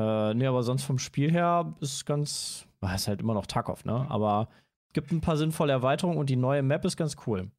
[0.00, 4.06] Äh, nee, aber sonst vom Spiel her ist ganz, ist halt immer noch Tarkov, ne?
[4.08, 4.48] Aber
[4.88, 7.50] es gibt ein paar sinnvolle Erweiterungen und die neue Map ist ganz cool.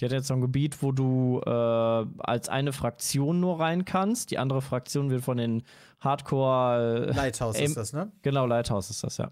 [0.00, 4.30] Die hat jetzt so ein Gebiet, wo du äh, als eine Fraktion nur rein kannst.
[4.30, 5.62] Die andere Fraktion wird von den
[6.00, 8.10] Hardcore äh, Lighthouse ist das, ne?
[8.22, 9.30] Genau, Lighthouse ist das, ja.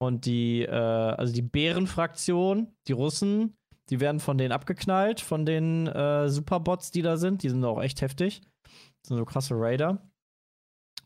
[0.00, 3.56] Und die, äh, also die Bärenfraktion, die Russen,
[3.90, 7.42] die werden von denen abgeknallt, von den äh, Superbots, die da sind.
[7.42, 8.42] Die sind auch echt heftig.
[8.62, 10.08] Das sind so krasse Raider.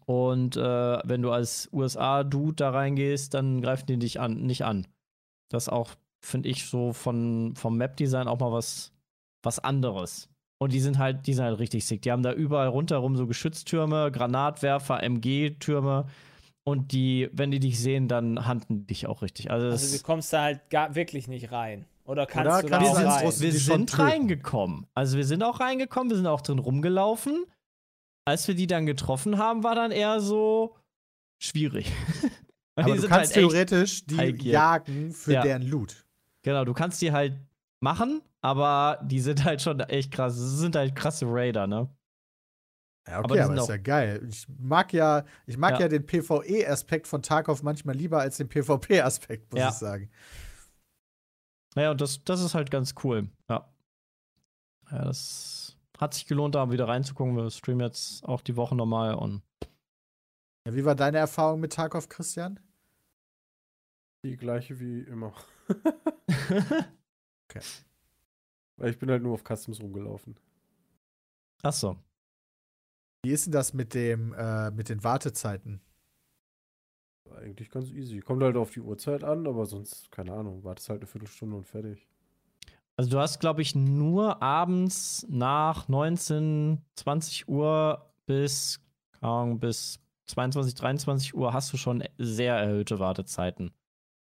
[0.05, 4.86] Und äh, wenn du als USA-Dude da reingehst, dann greifen die dich an, nicht an.
[5.49, 5.90] Das auch,
[6.24, 8.93] finde ich, so von, vom Map-Design auch mal was,
[9.43, 10.28] was anderes.
[10.61, 12.03] Und die sind halt, die sind halt richtig sick.
[12.03, 16.07] Die haben da überall rundherum so Geschütztürme, Granatwerfer, MG-Türme.
[16.64, 19.50] Und die, wenn die dich sehen, dann handen die dich auch richtig.
[19.50, 21.86] Also, das, Also du kommst da halt gar wirklich nicht rein.
[22.04, 23.40] Oder kannst Oder du kannst da auch ins rein?
[23.40, 24.86] Wir sind reingekommen.
[24.94, 27.44] Also wir sind auch reingekommen, wir sind auch drin rumgelaufen.
[28.24, 30.76] Als wir die dann getroffen haben, war dann eher so
[31.40, 31.90] schwierig.
[32.76, 34.52] Aber du sind kannst halt theoretisch die gear.
[34.52, 35.42] jagen für Ja.
[35.42, 36.04] deren Loot.
[36.42, 37.34] Genau, du kannst die halt
[37.80, 40.34] machen, aber die sind halt schon echt krass.
[40.36, 41.88] Das sind halt krasse Raider, ne?
[43.09, 44.26] Ja, Aber okay, aber, sind ist ja geil.
[44.28, 45.80] Ich mag ja, ich mag Ja.
[45.80, 49.68] ja, den PvE-Aspekt von Tarkov manchmal lieber als den PvP-Aspekt, muss Ja.
[49.70, 50.11] ich sagen.
[51.74, 53.28] Naja, und das, das ist halt ganz cool.
[53.48, 53.68] Ja.
[54.90, 57.36] Ja, das hat sich gelohnt, da wieder reinzugucken.
[57.36, 59.42] Wir streamen jetzt auch die Woche nochmal und
[60.66, 62.61] Ja, wie war deine Erfahrung mit Tarkov, Christian?
[64.24, 65.32] Die gleiche wie immer.
[67.50, 67.61] Okay.
[68.76, 70.36] Weil ich bin halt nur auf Customs rumgelaufen.
[71.62, 71.96] Achso.
[73.25, 75.81] Wie ist denn das mit dem, äh, mit den Wartezeiten?
[77.29, 78.20] War Eigentlich ganz easy.
[78.20, 81.64] Kommt halt auf die Uhrzeit an, aber sonst, keine Ahnung, wartest halt eine Viertelstunde und
[81.64, 82.09] fertig.
[82.97, 88.81] Also du hast, glaube ich, nur abends nach 19, 20 Uhr bis,
[89.20, 93.73] Ahnung, bis 22, 23 Uhr hast du schon sehr erhöhte Wartezeiten.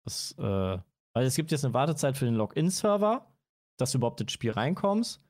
[0.05, 0.77] Das, äh,
[1.13, 3.25] weil es gibt jetzt eine Wartezeit für den Login-Server,
[3.77, 5.21] dass du überhaupt ins Spiel reinkommst.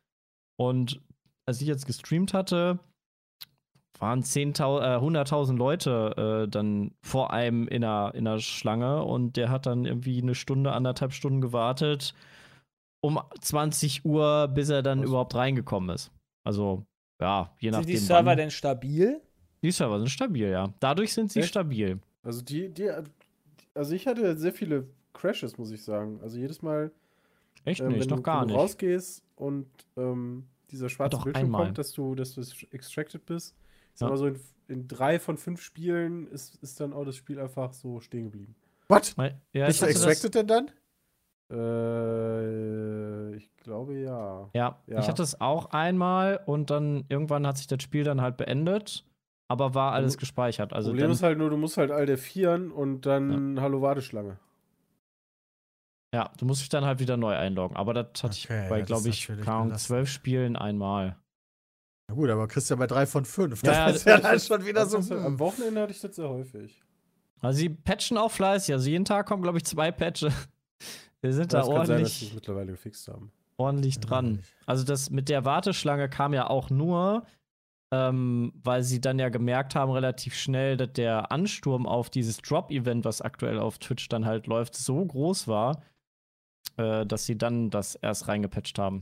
[0.58, 1.02] Und
[1.46, 2.80] als ich jetzt gestreamt hatte,
[4.00, 9.38] waren 10.000, äh, 100.000 Leute äh, dann vor einem in einer, in einer Schlange und
[9.38, 12.14] der hat dann irgendwie eine Stunde, anderthalb Stunden gewartet
[13.02, 15.08] um 20 Uhr, bis er dann Was?
[15.10, 16.12] überhaupt reingekommen ist.
[16.44, 16.86] Also
[17.22, 17.86] ja, je nachdem.
[17.86, 18.38] Sind die Server wann.
[18.38, 19.22] denn stabil?
[19.62, 20.74] Die Server sind stabil, ja.
[20.80, 21.50] Dadurch sind sie Echt?
[21.50, 22.00] stabil.
[22.24, 22.90] Also die, die,
[23.76, 26.20] also ich hatte sehr viele Crashes, muss ich sagen.
[26.24, 26.92] Also jedes Mal,
[27.64, 28.62] Echt ähm, nicht, du, gar wenn du nicht.
[28.62, 29.68] rausgehst und
[29.98, 31.66] ähm, dieser schwarze doch Bildschirm einmal.
[31.66, 32.42] kommt, dass du, dass du
[32.72, 33.56] extracted bist.
[33.96, 34.12] Ich sag Ja.
[34.12, 37.74] mal so, in, in drei von fünf Spielen ist, ist dann auch das Spiel einfach
[37.74, 38.56] so stehen geblieben.
[38.90, 39.16] What?
[39.54, 40.72] Ja, ich das, extracted denn dann?
[41.50, 44.50] Äh, ich glaube ja.
[44.54, 45.00] ja, Ja.
[45.00, 49.06] ich hatte es auch einmal und dann irgendwann hat sich das Spiel dann halt beendet,
[49.48, 50.74] aber war alles gespeichert.
[50.74, 53.82] Also Problem dann, ist halt nur, du musst halt all der vieren und dann Hallo
[53.82, 54.38] Warteschlange.
[56.14, 57.78] ja, du musst dich dann halt wieder neu einloggen.
[57.78, 59.80] Aber das hatte ich Okay, bei, ja, glaube ich, belastend.
[59.80, 61.18] zwölf Spielen einmal.
[62.08, 63.64] Na gut, aber kriegst ja bei drei von fünf.
[63.64, 64.98] Ja, Das ist ja, ja dann schon wieder so.
[65.16, 65.40] Am.
[65.40, 66.82] Wochenende hatte ich das sehr häufig.
[67.42, 68.74] Also sie patchen auch fleißig.
[68.74, 70.34] Also jeden Tag kommen, glaube ich, zwei Patches.
[71.22, 72.14] Wir sind da Das sein, dass ordentlich.
[72.20, 73.32] sie es mittlerweile gefixt haben.
[73.58, 74.44] ordentlich dran.
[74.68, 77.26] Also das mit der Warteschlange kam ja auch nur,
[77.92, 83.06] ähm, weil sie dann ja gemerkt haben relativ schnell, dass der Ansturm auf dieses Drop-Event,
[83.06, 85.82] was aktuell auf Twitch dann halt läuft, so groß war,
[86.78, 89.00] äh, dass sie dann das erst reingepatcht haben.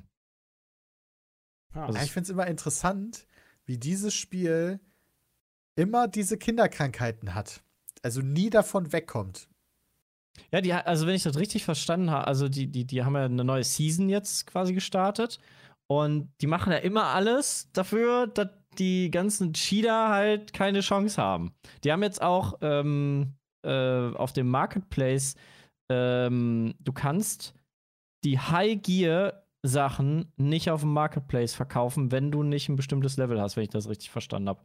[1.74, 3.26] Ah, Also ich finde es immer interessant,
[3.66, 4.80] wie dieses Spiel
[5.76, 7.62] immer diese Kinderkrankheiten hat.
[8.02, 9.48] Also nie davon wegkommt.
[10.52, 13.26] Ja, die, also wenn ich das richtig verstanden habe, also die, die, die haben ja
[13.26, 15.40] eine neue Season jetzt quasi gestartet
[15.88, 18.50] und die machen ja immer alles dafür, dass
[18.80, 21.54] die ganzen Cheater halt keine Chance haben.
[21.84, 25.36] Die haben jetzt auch ähm, äh, auf dem Marketplace,
[25.92, 27.54] ähm, du kannst
[28.24, 33.40] die High Gear Sachen nicht auf dem Marketplace verkaufen, wenn du nicht ein bestimmtes Level
[33.42, 34.62] hast, wenn ich das richtig verstanden habe.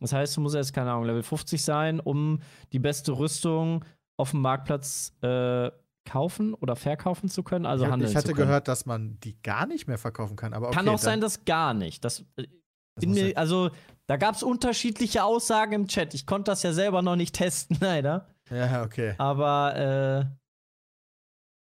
[0.00, 2.40] Das heißt, du musst jetzt, keine Ahnung, Level 50 sein, um
[2.72, 3.84] die beste Rüstung
[4.16, 5.70] auf dem Marktplatz äh,
[6.04, 9.40] kaufen oder verkaufen zu können, also ich, hab- handeln ich hatte gehört, dass man die
[9.42, 10.52] gar nicht mehr verkaufen kann.
[10.54, 12.04] Aber okay, Kann auch sein, dass gar nicht.
[12.04, 12.48] Das, äh,
[12.96, 13.70] das mir, also,
[14.08, 16.14] da gab es unterschiedliche Aussagen im Chat.
[16.14, 18.26] Ich konnte das ja selber noch nicht testen, leider.
[18.50, 19.14] ja, okay.
[19.18, 20.24] Aber äh,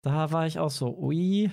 [0.03, 1.51] da war ich auch so, ui.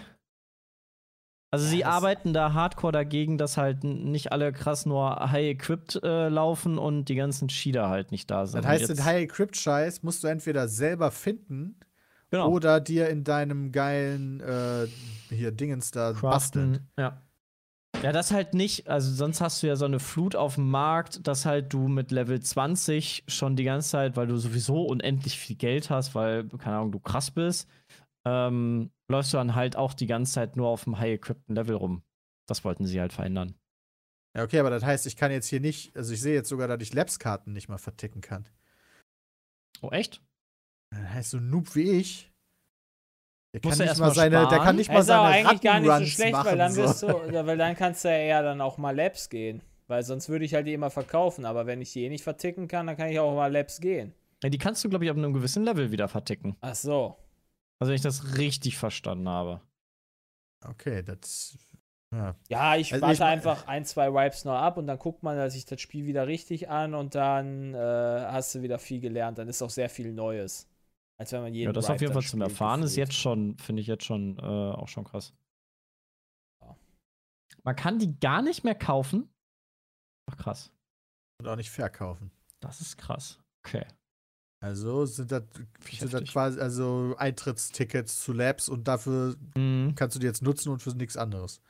[1.53, 6.29] Also Ja, sie arbeiten da hardcore dagegen, dass halt nicht alle krass nur high-equipped äh,
[6.29, 8.65] laufen und die ganzen Cheater halt nicht da sind.
[8.65, 11.75] Das heißt, den High-Equipped-Scheiß musst du entweder selber finden
[12.31, 14.87] genau, oder dir in deinem geilen äh,
[15.29, 16.89] hier Dingens da basteln.
[16.97, 17.21] Ja.
[18.03, 21.27] Ja, das halt nicht, also sonst hast du ja so eine Flut auf dem Markt,
[21.27, 25.57] dass halt du mit Level 20 schon die ganze Zeit, weil du sowieso unendlich viel
[25.57, 27.69] Geld hast, weil, keine Ahnung, du krass bist,
[28.27, 32.03] ähm, läufst du dann halt auch die ganze Zeit nur auf dem high-equippten Level rum.
[32.47, 33.55] Das wollten sie halt verändern.
[34.37, 36.69] Ja, okay, aber das heißt, ich kann jetzt hier nicht, also ich sehe jetzt sogar,
[36.69, 38.49] dass ich Labs-Karten nicht mal verticken kann.
[39.83, 40.23] Oh, echt?
[40.93, 42.31] Das heißt, so ein Noob wie ich,
[43.53, 44.63] der Muss kann, er nicht erst mal seine, der sparen?
[44.63, 46.47] kann nicht Das mal ist aber seine eigentlich gar nicht so schlecht, machen.
[46.47, 46.83] weil dann, so.
[46.83, 49.63] wirst du, ja, weil dann kannst du ja eher dann auch mal Labs gehen.
[49.89, 51.45] Weil sonst würde ich halt die immer verkaufen.
[51.45, 54.15] Aber wenn ich die eh nicht verticken kann, dann kann ich auch mal Labs gehen.
[54.41, 56.57] Ja, die kannst du, glaube ich, auf einem gewissen Level wieder verticken.
[56.61, 57.17] Ach so.
[57.81, 59.61] Also, wenn ich das richtig verstanden habe.
[60.65, 61.59] Okay, das.
[62.13, 62.35] Ja.
[62.49, 65.49] Ja, ich Also warte ich- einfach ein, zwei Wipes noch ab und dann guckt man
[65.49, 69.39] sich das Spiel wieder richtig an und dann äh, hast du wieder viel gelernt.
[69.39, 70.69] Dann ist auch sehr viel Neues.
[71.19, 73.57] Als wenn man jeden Ja, das Wipe auf jeden Fall zum Erfahren ist jetzt schon,
[73.59, 75.33] finde ich jetzt schon äh, auch schon krass.
[76.63, 76.77] Ja.
[77.63, 79.33] Man kann die gar nicht mehr kaufen.
[80.31, 80.73] Ach, krass.
[81.41, 82.33] Und auch nicht verkaufen.
[82.61, 83.39] Das ist krass.
[83.65, 83.87] Okay.
[84.61, 85.43] Also sind das,
[85.99, 89.95] sind das quasi also Eintrittstickets zu Labs und dafür Mhm.
[89.95, 91.61] kannst du die jetzt nutzen und für nichts anderes.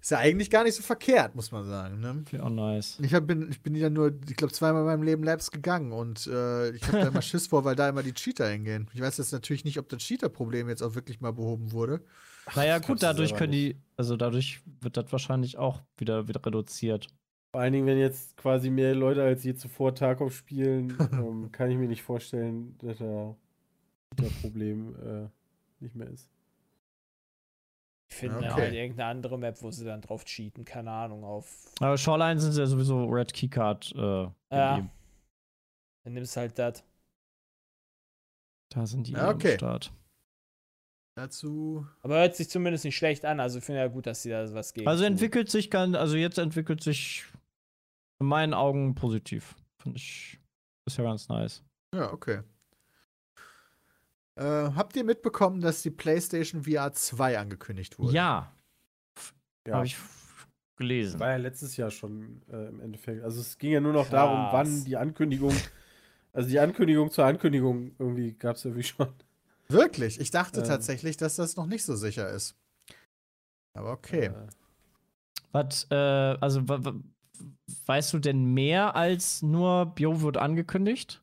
[0.00, 2.00] Ist ja eigentlich gar nicht so verkehrt, muss man sagen.
[2.00, 2.24] Ne?
[2.42, 2.98] Auch nice.
[3.00, 5.92] Ich, hab, bin, ich bin ja nur, ich glaube, zweimal in meinem Leben Labs gegangen
[5.92, 8.90] und äh, ich habe da immer Schiss vor, weil da immer die Cheater hingehen.
[8.94, 12.00] Ich weiß jetzt natürlich nicht, ob das Cheater-Problem jetzt auch wirklich mal behoben wurde.
[12.56, 17.06] Naja, gut, dadurch können die, also dadurch wird das wahrscheinlich auch wieder, wieder reduziert.
[17.52, 21.70] Vor allen Dingen, wenn jetzt quasi mehr Leute als je zuvor Tarkov spielen, ähm, kann
[21.70, 23.36] ich mir nicht vorstellen, dass da
[24.16, 25.28] das Problem äh,
[25.80, 26.30] nicht mehr ist.
[28.10, 28.48] Ich finde Okay.
[28.50, 30.64] halt irgendeine andere Map, wo sie dann drauf cheaten.
[30.64, 31.72] Keine Ahnung, auf.
[31.80, 33.92] Aber Shoreline sind ja sowieso Red Keycard.
[33.96, 33.98] Äh,
[34.50, 34.88] Ja.
[36.04, 36.82] Dann nimmst halt das.
[38.70, 39.54] Da sind die Ja, am okay.
[39.54, 39.92] Start.
[41.14, 41.86] Dazu.
[42.00, 43.40] Aber hört sich zumindest nicht schlecht an.
[43.40, 44.88] Also ich finde ja gut, dass sie da was gegen.
[44.88, 47.24] Also entwickelt sich ganz, also jetzt entwickelt sich
[48.22, 49.54] in meinen Augen positiv.
[49.78, 50.38] Finde ich,
[50.86, 51.62] ist ja ganz nice.
[51.94, 52.42] Ja, okay.
[54.36, 54.42] Äh,
[54.74, 58.14] habt ihr mitbekommen, dass die PlayStation VR 2 angekündigt wurde?
[58.14, 58.52] Ja,
[59.66, 59.96] Ja, habe ich
[60.76, 61.20] gelesen.
[61.20, 63.22] war ja letztes Jahr schon äh, im Endeffekt.
[63.22, 64.52] Also es ging ja nur noch darum, Krass.
[64.52, 65.54] wann die Ankündigung,
[66.32, 69.12] also die Ankündigung zur Ankündigung irgendwie gab es irgendwie schon.
[69.68, 70.18] Wirklich?
[70.18, 70.66] Ich dachte Ähm.
[70.66, 72.56] tatsächlich, dass das noch nicht so sicher ist.
[73.74, 74.26] Aber okay.
[74.26, 74.46] Äh,
[75.52, 76.62] Was, äh, also,
[77.86, 81.22] weißt du denn mehr als nur Bio wird angekündigt?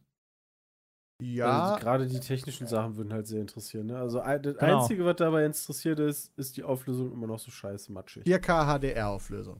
[1.22, 3.88] Ja, Also gerade die technischen Sachen würden halt sehr interessieren.
[3.88, 3.98] Ne?
[3.98, 4.82] Also das Genau.
[4.82, 8.24] Einzige, was dabei interessiert ist, ist die Auflösung immer noch so scheiße matschig.
[8.26, 9.60] 4K HDR-Auflösung.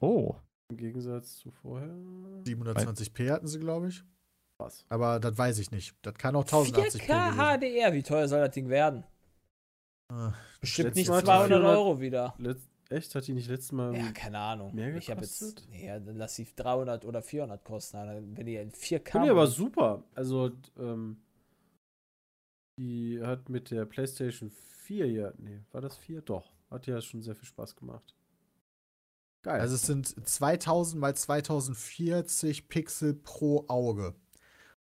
[0.00, 0.34] Oh.
[0.70, 1.88] Im Gegensatz zu vorher.
[2.44, 4.02] 720p hatten sie, glaube ich.
[4.60, 4.84] Was?
[4.88, 5.94] Aber das weiß ich nicht.
[6.02, 7.38] Das kann auch 1080p 4K gewesen.
[7.38, 9.04] HDR, wie teuer soll das Ding werden?
[10.12, 12.34] Ah, Bestimmt nicht Mal hat die 200 400 Euro wieder.
[12.38, 13.14] Letzt, echt?
[13.14, 13.94] Hat die nicht letztes Mal.
[13.96, 14.74] Ja, keine Ahnung.
[14.74, 15.38] mehr ich habe jetzt.
[15.40, 15.68] gekostet?
[15.70, 17.96] Nee, dann lass sie 300 oder 400 kosten.
[17.96, 19.12] Dann- Wenn die in 4K.
[19.12, 20.04] Finde ich aber super.
[20.14, 21.18] Also, ähm,
[22.78, 25.32] die hat mit der PlayStation 4 ja.
[25.38, 26.22] Nee, war das 4?
[26.22, 26.52] Doch.
[26.70, 28.14] Hat ja schon sehr viel Spaß gemacht.
[29.42, 29.60] Geil.
[29.60, 34.14] Also es sind 2000 mal 2040 Pixel pro Auge.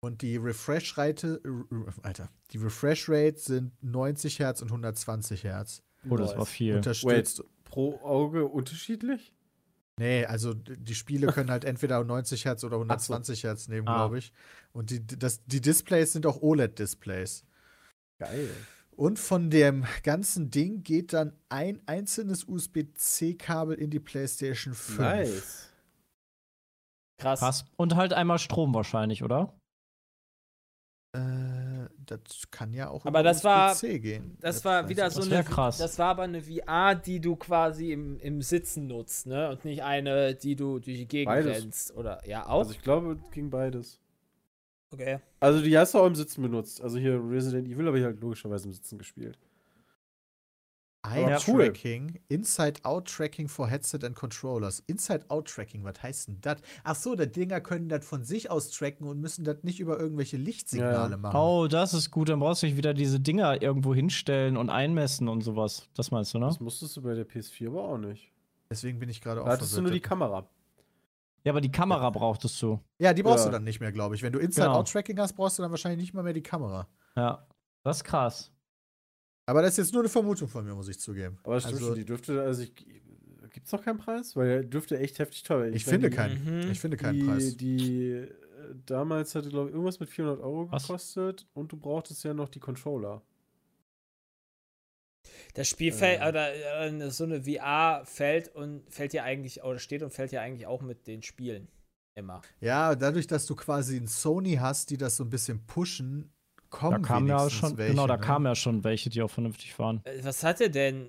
[0.01, 5.83] Und die Refresh-Rate, äh, Alter, die Refresh-Rate sind 90 Hertz und 120 Hertz.
[6.09, 6.77] Oh, das war viel.
[6.77, 7.43] Unterstützt.
[7.71, 9.33] Pro Auge unterschiedlich?
[9.99, 13.97] Nee, also die Spiele können halt entweder 90 Hertz oder 120 Hertz nehmen, Ah.
[13.97, 14.33] glaube ich.
[14.73, 17.45] Und die, das, die Displays sind auch OLED-Displays.
[18.21, 18.49] Geil.
[18.93, 24.99] Und von dem ganzen Ding geht dann ein einzelnes USB-C-Kabel in die PlayStation 5.
[24.99, 25.73] Nice.
[27.21, 27.41] Krass.
[27.41, 27.65] Krass.
[27.77, 29.53] Und halt einmal Strom wahrscheinlich, oder?
[31.15, 31.19] Äh,
[32.11, 34.37] das kann ja auch Aber das war- USB-C gehen.
[34.41, 35.45] Das war weiß wieder so Das eine.
[35.45, 35.79] krass.
[35.79, 39.51] Das war aber eine VR, die du quasi im, im Sitzen nutzt, ne?
[39.51, 41.63] Und nicht eine, die du durch die Gegend Beides.
[41.63, 41.95] rennst.
[41.97, 42.61] Oder ja, auch.
[42.61, 44.01] Also ich glaube, es ging beides.
[44.91, 45.19] okay.
[45.41, 46.81] Also die hast du auch im Sitzen benutzt.
[46.83, 49.39] Also hier Resident Evil habe ich halt logischerweise im Sitzen gespielt.
[51.13, 51.65] Eye Ja, cool.
[51.67, 54.81] Tracking, Inside-Out-Tracking for Headset and Controllers.
[54.87, 56.57] Inside-Out-Tracking, was heißt denn das?
[56.85, 59.99] Ach so, die Dinger können das von sich aus tracken und müssen das nicht über
[59.99, 61.17] irgendwelche Lichtsignale Ja.
[61.17, 61.37] machen.
[61.37, 62.29] Oh, das ist gut.
[62.29, 65.89] Dann brauchst du nicht wieder diese Dinger irgendwo hinstellen und einmessen und sowas.
[65.95, 66.47] Das meinst du, ne?
[66.47, 68.33] Das musstest du bei der PS4 aber auch nicht.
[68.71, 70.01] Deswegen bin ich gerade auch Da hattest du nur die.
[70.01, 70.49] Kamera.
[71.45, 72.81] Ja, aber die Kamera brauchtest du.
[72.99, 73.51] Ja, die brauchst Ja.
[73.51, 74.23] du dann nicht mehr, glaube ich.
[74.23, 74.49] Wenn du Genau.
[74.49, 76.87] Inside-Out-Tracking hast, brauchst du dann wahrscheinlich nicht mal mehr die Kamera.
[77.17, 77.47] Ja.
[77.85, 78.51] Das ist krass.
[79.49, 81.39] Aber das ist jetzt nur eine Vermutung von mir, muss ich zugeben.
[81.43, 82.73] Aber das stimmt Also- schon, die dürfte, also ich,
[83.51, 84.37] gibt's noch keinen Preis?
[84.37, 85.75] Weil der dürfte echt heftig teuer sein.
[85.75, 86.65] Ich meine, finde die- keinen.
[86.67, 86.71] Mhm.
[86.71, 87.57] Ich finde keinen die, Preis.
[87.57, 88.29] Die äh,
[88.85, 90.83] damals hatte, glaube ich, irgendwas mit 400 Euro Was?
[90.83, 93.23] gekostet und du brauchtest ja noch die Controller.
[95.55, 96.29] Das Spiel fällt, Äh.
[96.29, 100.43] oder äh, so eine VR fällt und fällt ja eigentlich, oder steht und fällt ja
[100.43, 101.69] eigentlich auch mit den Spielen.
[102.15, 102.43] Immer.
[102.61, 106.33] Ja, dadurch, dass du quasi ein Sony hast, die das so ein bisschen pushen,
[106.71, 108.23] kommen Da kamen ja schon, welche, genau, da ne?
[108.23, 110.01] kamen ja schon welche, die auch vernünftig waren.
[110.05, 111.09] Äh, Was hatte denn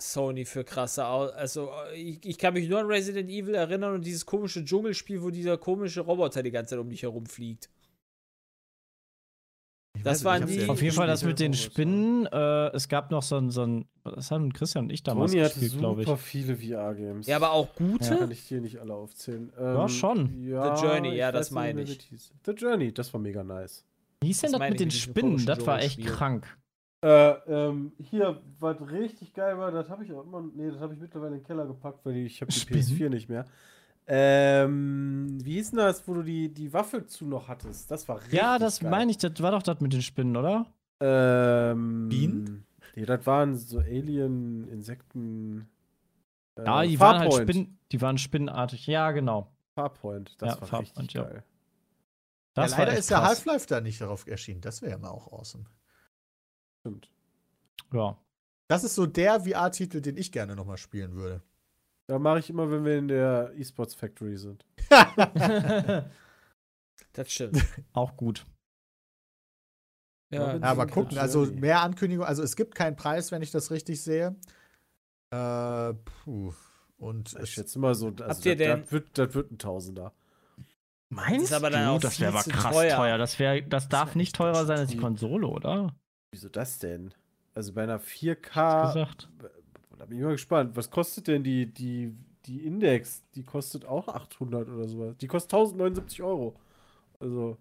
[0.00, 3.94] Sony für krasse Au Also, äh, ich, ich kann mich nur an Resident Evil erinnern
[3.94, 7.68] und dieses komische Dschungelspiel, wo dieser komische Roboter die ganze Zeit um dich herumfliegt.
[9.94, 11.52] Ich das waren die- ja Auf jeden Fall das mit den.
[11.52, 12.26] Spinnen.
[12.26, 15.42] Äh, es gab noch so ein, so ein, das haben Christian und ich damals Sony
[15.44, 16.08] hatte gespielt, glaube ich.
[16.08, 17.26] super viele VR-Games.
[17.26, 18.16] Ja, aber auch gute?
[18.16, 19.52] Kann ich dir nicht alle aufzählen.
[19.56, 20.42] Ja, Ähm, schon.
[20.48, 22.08] Ja, The Journey, ja, das meine ich.
[22.46, 23.84] The Journey, das war mega nice.
[24.22, 25.44] Wie hieß denn Das das mit den Spinnen?
[25.46, 26.46] Das war echt krank.
[27.04, 30.94] Äh, ähm, hier, was richtig geil war, das habe ich auch immer, nee, das habe
[30.94, 32.80] ich mittlerweile in den Keller gepackt, weil ich habe die Spinnen?
[32.80, 33.44] PS4 nicht mehr.
[34.06, 37.90] Ähm, wie hieß denn das, wo du die, die Waffe zu noch hattest?
[37.90, 38.90] Das war richtig Ja, das geil.
[38.90, 40.66] meine ich, das war doch das mit den Spinnen, oder?
[41.00, 42.64] Ähm, Bienen?
[42.94, 45.68] Nee, das waren so Alien, Insekten.
[46.56, 47.48] Äh, Ja, die waren halt Farpoint.
[47.48, 48.86] Spinnen, die waren spinnenartig.
[48.86, 49.48] Ja, genau.
[49.74, 51.24] Farpoint, das Ja, war Farpoint, richtig ja.
[51.24, 51.44] geil.
[52.54, 53.28] Das ja, leider ist ja krass.
[53.30, 54.60] Half-Life da nicht darauf erschienen.
[54.60, 55.64] Das wäre ja mal auch awesome.
[56.80, 57.10] Stimmt.
[57.92, 58.18] Ja.
[58.68, 61.42] Das ist so der VR-Titel, den ich gerne nochmal spielen würde.
[62.08, 64.64] Da mache ich immer, wenn wir in der eSports Factory sind.
[67.14, 67.62] Das stimmt.
[67.92, 68.46] Auch gut.
[70.32, 72.26] Ja, Ja, aber gucken, also mehr Ankündigungen.
[72.26, 74.34] Also es gibt keinen Preis, wenn ich das richtig sehe.
[75.30, 76.54] Äh, puh.
[76.96, 79.50] Und Ich es, schätze mal so, also Habt ihr das, denn- das, wird, das wird
[79.50, 80.14] ein Tausender.
[81.14, 81.90] Meinst aber dann du?
[81.92, 82.96] auch Das wäre aber krass teuer.
[82.96, 83.18] teuer.
[83.18, 84.96] Das, wär, das darf wär nicht teurer sein als die.
[84.96, 85.94] Konsole, oder?
[86.32, 87.12] Wieso das denn?
[87.54, 88.86] Also bei einer Hast 4K.
[88.86, 89.28] gesagt.
[89.98, 90.74] Da bin ich mal gespannt.
[90.74, 92.14] Was kostet denn die, die,
[92.46, 93.22] die Index?
[93.34, 95.16] Die kostet auch 800 oder sowas.
[95.18, 96.56] Die kostet 1079 Euro.
[97.20, 97.58] Also,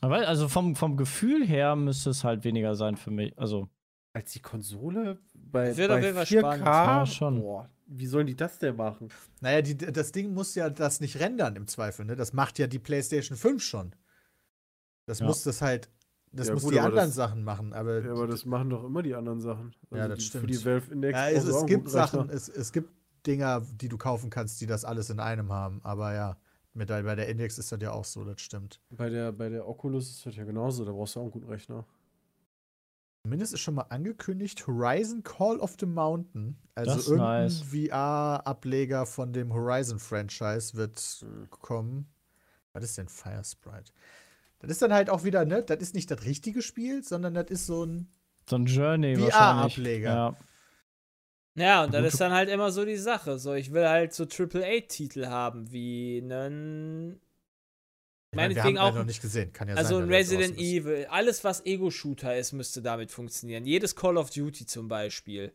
[0.00, 3.36] Aber also vom, vom Gefühl her müsste es halt weniger sein für mich.
[3.38, 3.68] Also,
[4.14, 6.38] als die Konsole bei, Das bei jeden Fall 4K.
[6.38, 6.66] spannend.
[6.66, 7.40] Ja, schon.
[7.40, 7.68] Boah,
[7.98, 9.08] wie sollen die das denn machen?
[9.40, 12.16] naja, die, das Ding muss ja das nicht rendern im Zweifel, ne?
[12.16, 13.94] Das macht ja die PlayStation 5 schon.
[15.06, 15.26] Das Ja.
[15.26, 15.88] muss das halt,
[16.32, 18.84] das Ja, muss gut, die anderen das- Sachen machen, aber, Ja, aber das machen doch
[18.84, 19.74] immer die anderen Sachen.
[19.90, 20.40] Also Ja, das die, stimmt.
[20.42, 21.18] Für die Valve Index.
[21.18, 22.18] ja, es, brauchst du auch es einen gibt guten Rechner.
[22.18, 22.90] Sachen, es, es gibt
[23.26, 26.36] Dinger, die du kaufen kannst, die das alles in einem haben, aber ja,
[26.74, 28.80] mit der, bei der Index ist das ja auch so, das stimmt.
[28.90, 30.84] Bei der, bei der Oculus ist das ja genauso.
[30.86, 31.84] Da brauchst du auch einen guten Rechner.
[33.24, 36.56] Zumindest ist schon mal angekündigt, Horizon Call of the Mountain.
[36.74, 37.62] Also Das irgendein nice.
[37.62, 41.48] VR-Ableger von dem Horizon-Franchise wird Hm.
[41.50, 42.08] kommen.
[42.72, 43.92] Was ist denn Fire Sprite?
[44.58, 45.62] Das ist dann halt auch wieder, ne?
[45.62, 48.08] Das ist nicht das richtige Spiel, sondern das ist so ein.
[48.48, 49.16] So ein Journey.
[49.16, 50.08] VR-Ableger.
[50.08, 50.36] Ja.
[51.54, 53.38] Ja, und Gute- ist dann halt immer so die Sache.
[53.38, 57.20] So, ich will halt so AAA-Titel haben, wie einen.
[58.34, 59.52] Meinetwegen haben auch noch nicht gesehen.
[59.52, 60.58] Kann ja Also sein, ein Resident.
[60.58, 63.66] Evil, alles was Ego-Shooter ist, müsste damit funktionieren.
[63.66, 65.52] Jedes Call of Duty zum Beispiel.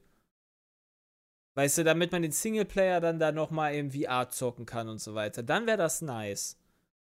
[1.55, 5.15] Weißt du, damit man den Singleplayer dann da nochmal im VR zocken kann und so
[5.15, 5.41] weiter.
[5.41, 6.55] Dann wäre das nice.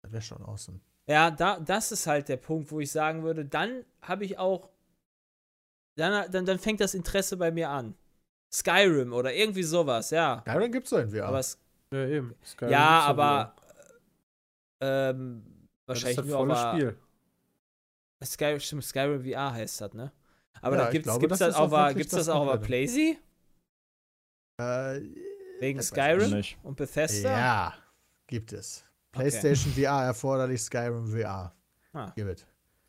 [0.01, 0.82] Das wäre schon awesome.
[1.07, 4.70] Ja, da, das ist halt der Punkt, wo ich sagen würde, dann habe ich auch.
[5.95, 7.95] Dann, dann, dann fängt das Interesse bei mir an.
[8.51, 10.43] Skyrim oder irgendwie sowas, ja.
[10.45, 11.26] Ja, dann gibt's so ein VR.
[11.28, 11.57] Aber es,
[11.93, 12.36] Ja, eben.
[12.45, 13.55] Skyrim ja, aber.
[14.82, 15.45] Ähm,
[15.86, 16.97] Das ist wahrscheinlich das nur volle Spiel.
[18.23, 20.11] Sky, stimmt, Skyrim VR heißt das, ne?
[20.61, 22.65] Aber Ja, da gibt's, glaube, gibt's das das, auch wirklich gibt's das das auch komplette.
[22.65, 23.17] PlayStation?
[24.59, 25.01] Äh,
[25.59, 27.29] Wegen Skyrim und Bethesda?
[27.29, 27.73] Ja,
[28.27, 28.86] gibt es.
[29.11, 31.53] PlayStation VR erforderlich, Skyrim VR.
[31.93, 32.11] Ah.
[32.15, 32.45] Give it.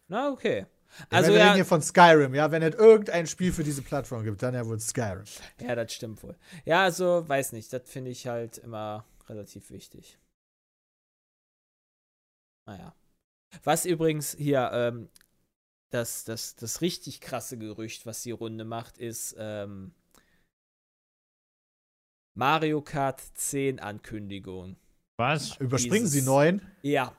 [0.09, 0.67] Na, okay.
[1.11, 2.51] Ja, Also wir reden ja, hier von Skyrim, ja.
[2.51, 5.25] Wenn es irgendein Spiel für diese Plattform gibt, dann ja wohl Skyrim.
[5.61, 6.37] ja, das stimmt wohl.
[6.65, 10.19] Ja, also, weiß nicht, das finde ich halt immer relativ wichtig.
[12.67, 12.95] Naja.
[13.63, 15.09] Was übrigens hier, ähm,
[15.91, 19.93] das, das, das richtig krasse Gerücht, was die Runde macht, ist ähm,
[22.37, 24.77] Mario Kart 10 Ankündigung.
[25.17, 25.57] Was?
[25.59, 26.63] Überspringen Sie Dieses- neun.
[26.83, 27.17] Ja.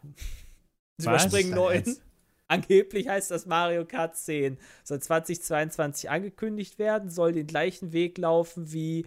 [0.97, 1.23] Sie Was?
[1.25, 1.75] überspringen Dein 9.
[1.75, 2.01] Ernst?
[2.47, 4.57] Angeblich heißt das Mario Kart 10.
[4.83, 9.05] Soll 2022 angekündigt werden, soll den gleichen Weg laufen wie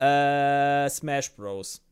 [0.00, 1.82] äh, Smash Bros.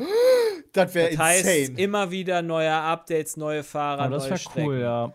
[0.72, 1.80] Das wäre Das heißt, insane.
[1.80, 4.66] immer wieder neue Updates, neue Fahrer, Aber das neue wäre Strecken.
[4.68, 5.12] cool, ja.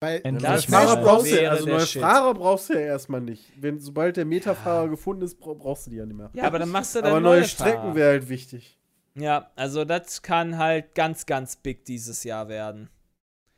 [0.00, 1.04] Weil Das mal Fahrer Bros.
[1.06, 2.02] brauchst du ja, also neue Shit.
[2.02, 3.50] Fahrer brauchst du ja erstmal nicht.
[3.56, 6.30] Wenn, sobald der Meta-Fahrer gefunden ist, bra- brauchst du die ja nicht mehr.
[6.34, 7.70] Ja, aber dann machst du dann aber neue Fahrer.
[7.70, 8.78] Strecken wäre halt wichtig.
[9.14, 12.90] Ja, also das kann halt ganz, ganz big dieses Jahr werden.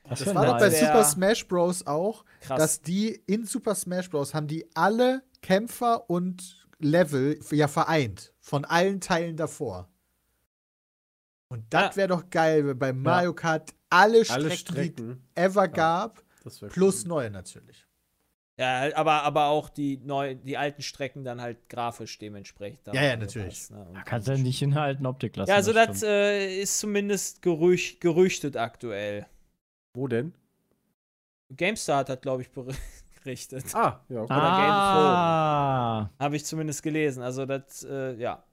[0.08, 0.70] Das wär war doch bei.
[0.70, 1.04] Super Ja.
[1.04, 1.86] Smash Bros.
[1.86, 2.58] auch, Krass.
[2.58, 4.32] dass die in Super Smash Bros.
[4.32, 8.32] haben die alle Kämpfer und Level ja vereint.
[8.40, 9.89] Von allen Teilen davor.
[11.52, 11.96] Und das Ja.
[11.96, 15.28] wäre doch geil, wenn bei Mario Kart alle Strecken, Alle die Strecken.
[15.34, 17.08] es ever gab, Das plus cool.
[17.08, 17.86] neue natürlich.
[18.56, 22.86] ja, halt, aber, aber auch die, neu, die alten Strecken dann halt grafisch dementsprechend.
[22.94, 23.68] Ja, ja, natürlich.
[23.70, 23.84] Ne?
[23.84, 25.48] Und- Da kannst du ja nicht in der alten Optik lassen.
[25.50, 26.02] Ja, also das stimmt.
[26.04, 29.26] äh, ist zumindest gerüch gerüchtet aktuell.
[29.94, 30.32] Wo denn?
[31.56, 33.74] GameStar hat das, glaube ich, berichtet.
[33.74, 34.32] Ah, ja, okay.
[34.32, 37.24] ah, Habe ich zumindest gelesen.
[37.24, 38.44] Also das, äh, ja.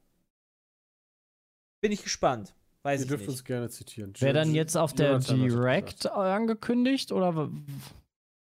[1.80, 2.56] Bin ich gespannt.
[2.84, 3.46] Weiß Ihr ich dürft uns nicht.
[3.46, 4.14] gerne zitieren.
[4.20, 7.50] wäre dann jetzt auf der Jonathan Direct angekündigt oder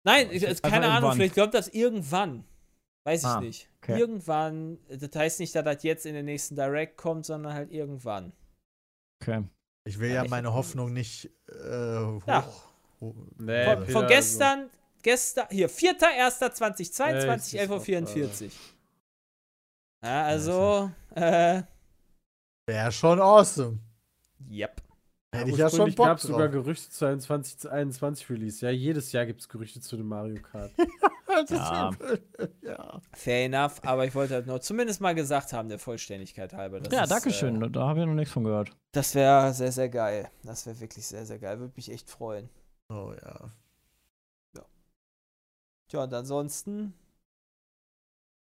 [0.06, 1.16] Nein, Ist ich, jetzt keine Ahnung, irgendwann.
[1.16, 2.44] vielleicht kommt das irgendwann.
[3.06, 3.70] Weiß ich Ah, nicht.
[3.82, 3.98] okay.
[3.98, 8.32] Irgendwann, das heißt nicht, dass das jetzt in den nächsten Direct kommt, sondern halt irgendwann.
[9.22, 9.44] okay.
[9.86, 12.26] Ich will Ja, ja ich- meine Hoffnung nicht äh, hoch.
[12.26, 12.46] Ja.
[13.00, 14.70] hoch Nee, Von, Peter, von also- gestern,
[15.02, 18.50] gestern, hier, 4.1.2022, Echt, 11.44 Uhr.
[20.04, 21.62] Ja, also, äh,
[22.66, 23.78] Wäre schon awesome.
[24.50, 24.82] Yep.
[25.32, 26.48] Hätte ich ja schon Ursprünglich Bock gab es sogar.
[26.48, 28.64] Gerüchte zu einem 2021 Release.
[28.64, 30.72] Ja, jedes Jahr gibt es Gerüchte zu dem Mario Kart.
[31.50, 31.90] Ja.
[32.62, 33.00] ja.
[33.12, 36.78] Fair enough, aber ich wollte halt nur zumindest mal gesagt haben, der Vollständigkeit halber.
[36.78, 37.60] Das ja, ist, danke schön.
[37.60, 38.70] Äh, da habe ich noch nichts von gehört.
[38.92, 40.30] das wäre sehr, sehr geil.
[40.44, 41.58] Das wäre wirklich sehr, sehr geil.
[41.58, 42.48] Würde mich echt freuen.
[42.88, 43.50] Oh ja.
[45.88, 46.94] Tja, und ansonsten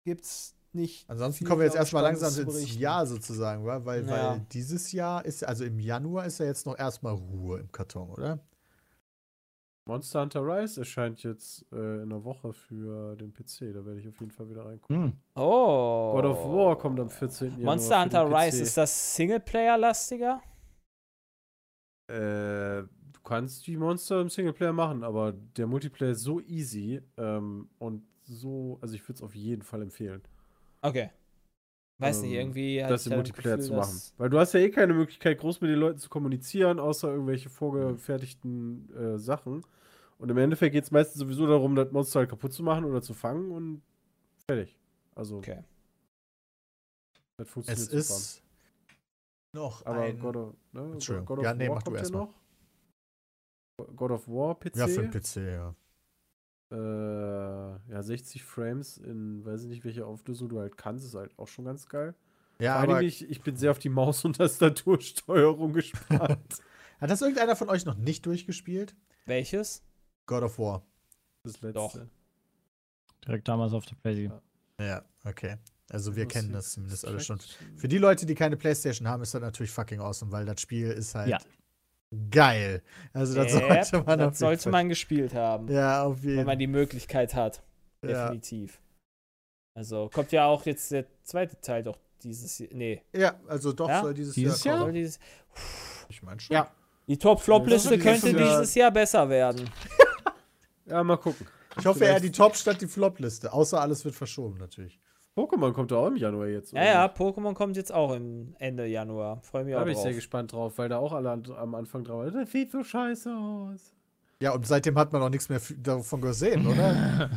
[0.04, 1.10] gibt's nicht.
[1.10, 2.78] Ansonsten kommen wir jetzt erstmal langsam ins.
[2.78, 3.84] Jahr sozusagen, wa?
[3.86, 4.32] weil, Ja.
[4.32, 8.10] weil dieses Jahr ist, also im Januar ist ja jetzt noch erstmal Ruhe im Karton,
[8.10, 8.40] oder?
[9.86, 13.74] Monster Hunter Rise erscheint jetzt äh, in einer Woche für den PC.
[13.74, 15.04] Da werde ich auf jeden Fall wieder reingucken.
[15.04, 15.14] Hm.
[15.36, 16.12] Oh.
[16.14, 17.52] God of War kommt am 14.
[17.54, 17.66] Januar.
[17.66, 18.62] Monster für Hunter den Rise, PC.
[18.64, 20.42] ist das Singleplayer-lastiger?
[22.08, 27.70] Äh, du kannst die Monster im Singleplayer machen, aber der Multiplayer ist so easy ähm,
[27.80, 30.22] und so, also ich würde es auf jeden Fall empfehlen,
[30.82, 31.10] Okay.
[32.00, 32.80] Weiß nicht, Ähm, irgendwie.
[32.80, 34.02] das im Multiplayer Gefühl, zu machen.
[34.18, 37.50] Weil du hast ja eh keine Möglichkeit, groß mit den Leuten zu kommunizieren, außer irgendwelche
[37.50, 39.66] vorgefertigten äh, Sachen.
[40.18, 43.02] Und im Endeffekt geht es meistens sowieso darum, das Monster halt kaputt zu machen oder
[43.02, 43.82] zu fangen und
[44.48, 44.78] fertig.
[45.16, 45.64] Also, Okay.
[47.38, 48.20] das funktioniert Es super.
[48.20, 48.44] ist
[49.54, 50.20] noch Aber ein.
[50.20, 50.98] God of, ne?
[51.26, 52.20] God of Ja, nee, War mach du kommt ja erst mal.
[52.20, 52.34] noch.
[53.96, 54.76] God of War PC.
[54.78, 55.76] ja, für den PC, ja.
[56.72, 61.38] Äh, ja, 60 Frames in, weiß ich nicht, welche Auflösung du halt kannst, ist halt
[61.38, 62.14] auch schon ganz geil.
[62.60, 66.62] Ja, Vor allem, aber ich, ich bin sehr auf die Maus- und Tastatursteuerung gespannt.
[67.00, 68.96] hat das irgendeiner von euch noch nicht durchgespielt?
[69.26, 69.84] Welches?
[70.26, 70.84] God of War.
[71.44, 71.74] Das letzte.
[71.74, 71.98] Doch.
[73.26, 74.40] Direkt damals auf der PlayStation.
[74.80, 75.58] Ja, okay.
[75.90, 77.40] Also wir kennen das zumindest alle schon.
[77.76, 80.90] Für die Leute, die keine Playstation haben, ist das natürlich fucking awesome, weil das Spiel
[80.92, 81.40] ist halt Ja.
[82.32, 82.82] Geil.
[83.14, 86.46] Also das Yep, sollte man das sollte Fall- man gespielt haben, Ja, auf wenn jeden
[86.46, 87.62] man die Möglichkeit hat.
[88.04, 88.24] ja.
[88.26, 88.80] Definitiv.
[89.76, 92.70] Also kommt ja auch jetzt der zweite Teil doch dieses Jahr.
[92.74, 93.02] Nee.
[93.14, 94.02] ja, also doch Ja?
[94.02, 94.94] soll dieses, Dieses Jahr kommen.
[94.94, 95.20] dieses,
[96.10, 96.56] Ich meine schon.
[96.56, 96.72] Ja.
[97.08, 99.70] die Top-Flop-Liste Das ist könnte dieses Jahr- dieses Jahr besser werden.
[100.86, 101.48] Ja, mal gucken.
[101.78, 103.54] Ich hoffe eher die Top statt die Flop-Liste.
[103.54, 105.00] Außer alles wird verschoben natürlich.
[105.40, 106.74] Pokémon kommt doch auch im Januar jetzt.
[106.74, 109.42] Ja, ja, Pokémon kommt jetzt auch im Ende Januar.
[109.42, 111.76] Freue mich Da auch bin ich sehr gespannt drauf, weil da auch alle an, am
[111.76, 112.34] Anfang drauf waren.
[112.34, 113.94] Das sieht so scheiße aus.
[114.42, 117.30] Ja, und seitdem hat man auch nichts mehr davon gesehen, oder?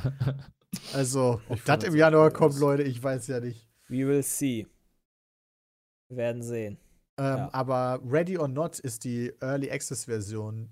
[0.95, 2.59] also, ob Ich das im Januar kommt.
[2.59, 3.69] Leute, ich weiß ja nicht.
[3.89, 4.67] We will see.
[6.09, 6.79] Wir werden sehen.
[7.19, 7.51] Ähm, Ja.
[7.53, 10.71] Aber Ready or Not ist die Early Access Version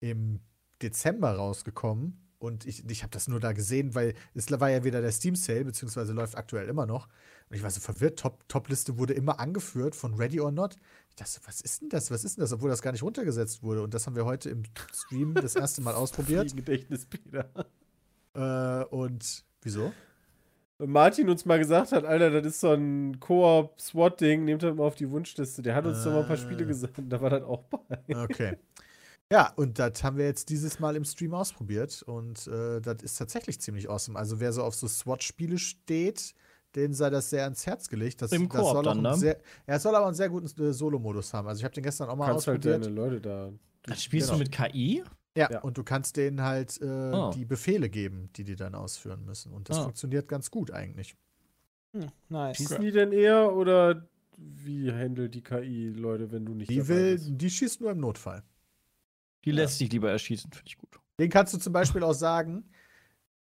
[0.00, 0.40] im
[0.80, 2.21] Dezember rausgekommen.
[2.42, 5.36] Und ich, ich habe das nur da gesehen, weil es war ja wieder der Steam
[5.36, 7.06] Sale, beziehungsweise läuft aktuell immer noch.
[7.48, 8.18] Und ich war so verwirrt.
[8.18, 10.76] Top- Top-Liste wurde immer angeführt von Ready or Not.
[11.10, 12.10] Ich dachte, was ist denn das?
[12.10, 12.52] Was ist denn das?
[12.52, 13.82] Obwohl das gar nicht runtergesetzt wurde.
[13.82, 16.56] Und das haben wir heute im Stream das erste Mal ausprobiert.
[16.56, 17.48] Gedächtnis, Peter.
[18.34, 19.92] Äh, und wieso?
[20.78, 24.96] Martin uns mal gesagt hat, Alter, das ist so ein Koop-SWAT-Ding, nehmt das mal auf
[24.96, 25.62] die Wunschliste.
[25.62, 26.66] Der hat uns doch mal ein paar Spiele Äh.
[26.66, 27.98] gesagt, da war das auch bei.
[28.24, 28.56] Okay.
[29.32, 33.16] Ja, und das haben wir jetzt dieses Mal im Stream ausprobiert und äh, das ist
[33.16, 34.18] tatsächlich ziemlich awesome.
[34.18, 36.34] Also wer so auf so SWAT-Spiele steht,
[36.76, 38.20] den sei das sehr ans Herz gelegt.
[38.20, 39.14] Das, Im das Koop soll auch dann, ne?
[39.16, 41.48] sehr, Er soll aber einen sehr guten äh, Solo-Modus haben.
[41.48, 42.84] Also ich habe den gestern auch Du mal kannst halt ausprobiert.
[42.84, 43.50] deine Leute da.
[43.84, 44.38] Das spielst Genau.
[44.38, 45.02] du mit KI?
[45.34, 45.60] ja, Ja.
[45.62, 47.30] und du kannst denen halt äh, Oh.
[47.34, 49.52] die Befehle geben, die die dann ausführen müssen.
[49.52, 49.84] Und das Ah.
[49.84, 51.14] funktioniert ganz gut eigentlich.
[51.94, 52.56] Hm, nice.
[52.58, 54.06] Schießen die denn eher oder
[54.36, 57.30] wie handelt die KI Leute, wenn du nicht Die dabei will, bist?
[57.32, 58.42] die schießt nur im Notfall.
[59.44, 60.98] Die lässt sich lieber erschießen, finde ich gut.
[61.18, 62.64] Den kannst du zum Beispiel auch sagen,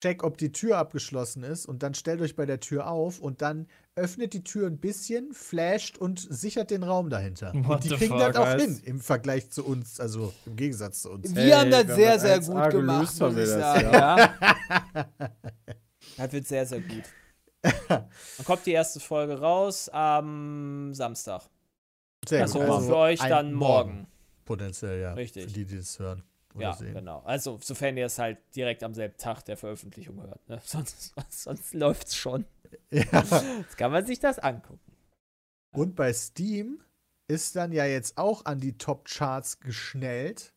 [0.03, 3.43] check, ob die Tür abgeschlossen ist und dann stellt euch bei der Tür auf und
[3.43, 7.53] dann öffnet die Tür ein bisschen, flasht und sichert den Raum dahinter.
[7.55, 11.03] What und die kriegen fuck, das auch hin im Vergleich zu uns, also im Gegensatz
[11.03, 11.35] zu uns.
[11.35, 13.51] Wir Hey, haben das wir sehr, haben sehr das gut 1A gemacht, muss ich das,
[13.51, 13.93] sagen.
[13.93, 14.35] Ja.
[16.17, 17.05] das wird sehr, sehr gut.
[17.89, 18.09] Dann
[18.47, 21.43] kommt die erste Folge raus am Samstag.
[22.27, 22.85] Sehr Also, gut.
[22.85, 24.07] für euch ein dann morgen.
[24.51, 25.13] Potenziell, ja.
[25.15, 25.45] Richtig.
[25.45, 26.25] Für die, die das hören
[26.55, 26.93] oder Ja, sehen.
[26.93, 27.21] genau.
[27.21, 30.49] Also, sofern ihr es halt direkt am selben Tag der Veröffentlichung hört.
[30.49, 30.61] Ne?
[30.65, 32.45] Sonst, sonst läuft es schon.
[32.91, 33.25] Ja.
[33.59, 34.93] Jetzt kann man sich das angucken.
[35.73, 36.81] Und bei Steam
[37.29, 40.53] ist dann ja jetzt auch an die Top-Charts geschnellt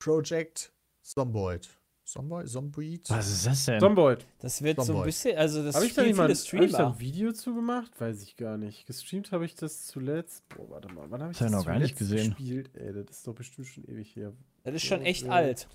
[0.00, 0.72] Project
[1.02, 1.68] Zomboid.
[2.08, 2.48] Zomboid?
[2.48, 3.10] Zomboid?
[3.10, 3.80] Was ist das denn?
[3.80, 4.24] Zomboid.
[4.40, 5.04] Das wird so ein Zomboid.
[5.04, 6.94] bisschen, also das Habe ich da spielen nicht mal viele hab ich da Streamer.
[6.94, 7.90] ein Video zu gemacht?
[8.00, 8.86] Weiß ich gar nicht.
[8.86, 10.48] Gestreamt habe ich das zuletzt.
[10.48, 11.04] Boah, warte mal.
[11.10, 12.30] Wann habe ich Das das noch gar nicht gesehen.
[12.30, 12.70] gespielt?
[12.74, 14.32] Ey, das ist doch bestimmt schon ewig her.
[14.64, 15.32] Das ist schon echt Ja.
[15.32, 15.68] alt.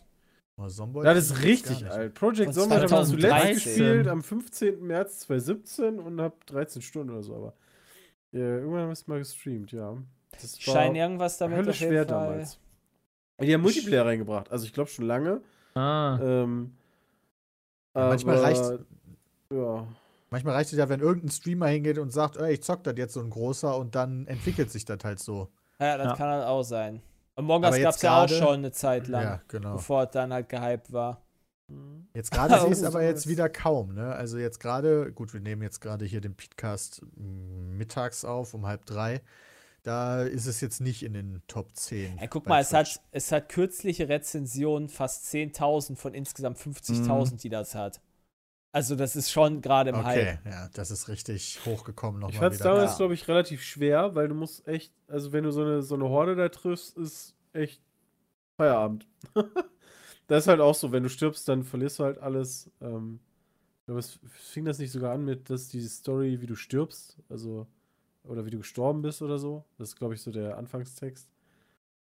[0.58, 2.16] Oh, Zomboid das ist richtig alt.
[2.16, 3.20] Project Zomboid habe ich 2013.
[3.20, 4.82] zuletzt gespielt am 15.
[4.88, 7.54] März 2017 und habe 13 Stunden oder so, aber
[8.32, 9.96] ja, irgendwann haben wir es mal gestreamt, ja.
[10.42, 12.28] Das Scheinen irgendwas damit Hölle auf jeden schwer Fall.
[12.30, 12.60] damals.
[13.42, 15.42] Die haben Multiplayer reingebracht, also ich glaube schon lange.
[15.76, 16.20] Ah.
[16.22, 16.74] Ähm,
[17.96, 18.74] Ja, manchmal aber, reicht's-
[19.52, 19.88] Ja.
[20.30, 23.14] Manchmal reicht es ja, wenn irgendein Streamer hingeht und sagt, ey, ich zock das jetzt
[23.14, 25.50] so ein großer und dann entwickelt sich das halt so.
[25.80, 26.16] Ja, das Ja.
[26.16, 27.02] kann halt auch sein.
[27.36, 29.74] Among Us Aber jetzt gab es ja auch schon eine Zeit lang, Ja, genau.
[29.74, 31.22] bevor es dann halt gehypt war.
[32.14, 34.14] Jetzt gerade sehe ich es Oh, aber so jetzt wieder kaum, ne?
[34.14, 38.86] Also jetzt gerade, gut, wir nehmen jetzt gerade hier den Podcast mittags auf, um halb
[38.86, 39.22] drei.
[39.84, 42.18] Da ist es jetzt nicht in den Top 10.
[42.20, 42.96] Ja, guck mal, es Twitch.
[42.96, 48.02] hat, es hat kürzliche Rezensionen, fast 10.000 von insgesamt 50.000, die das hat.
[48.72, 50.46] Also das ist schon gerade im Okay, Hype.
[50.46, 52.98] ja, das ist richtig hochgekommen Ich nochmal fand es damals, Ja.
[52.98, 56.06] glaube ich, relativ schwer, weil du musst echt, also wenn du so eine, so eine
[56.10, 57.82] Horde da triffst, ist echt
[58.58, 59.08] Feierabend.
[60.28, 62.72] das ist halt auch so, wenn du stirbst, dann verlierst du halt alles.
[62.82, 63.20] Ähm,
[63.82, 67.18] ich glaube, es fing das nicht sogar an mit, dass die Story, wie du stirbst,
[67.30, 67.68] also,
[68.24, 69.66] oder wie du gestorben bist oder so.
[69.78, 71.30] Das ist, glaube ich, so der Anfangstext.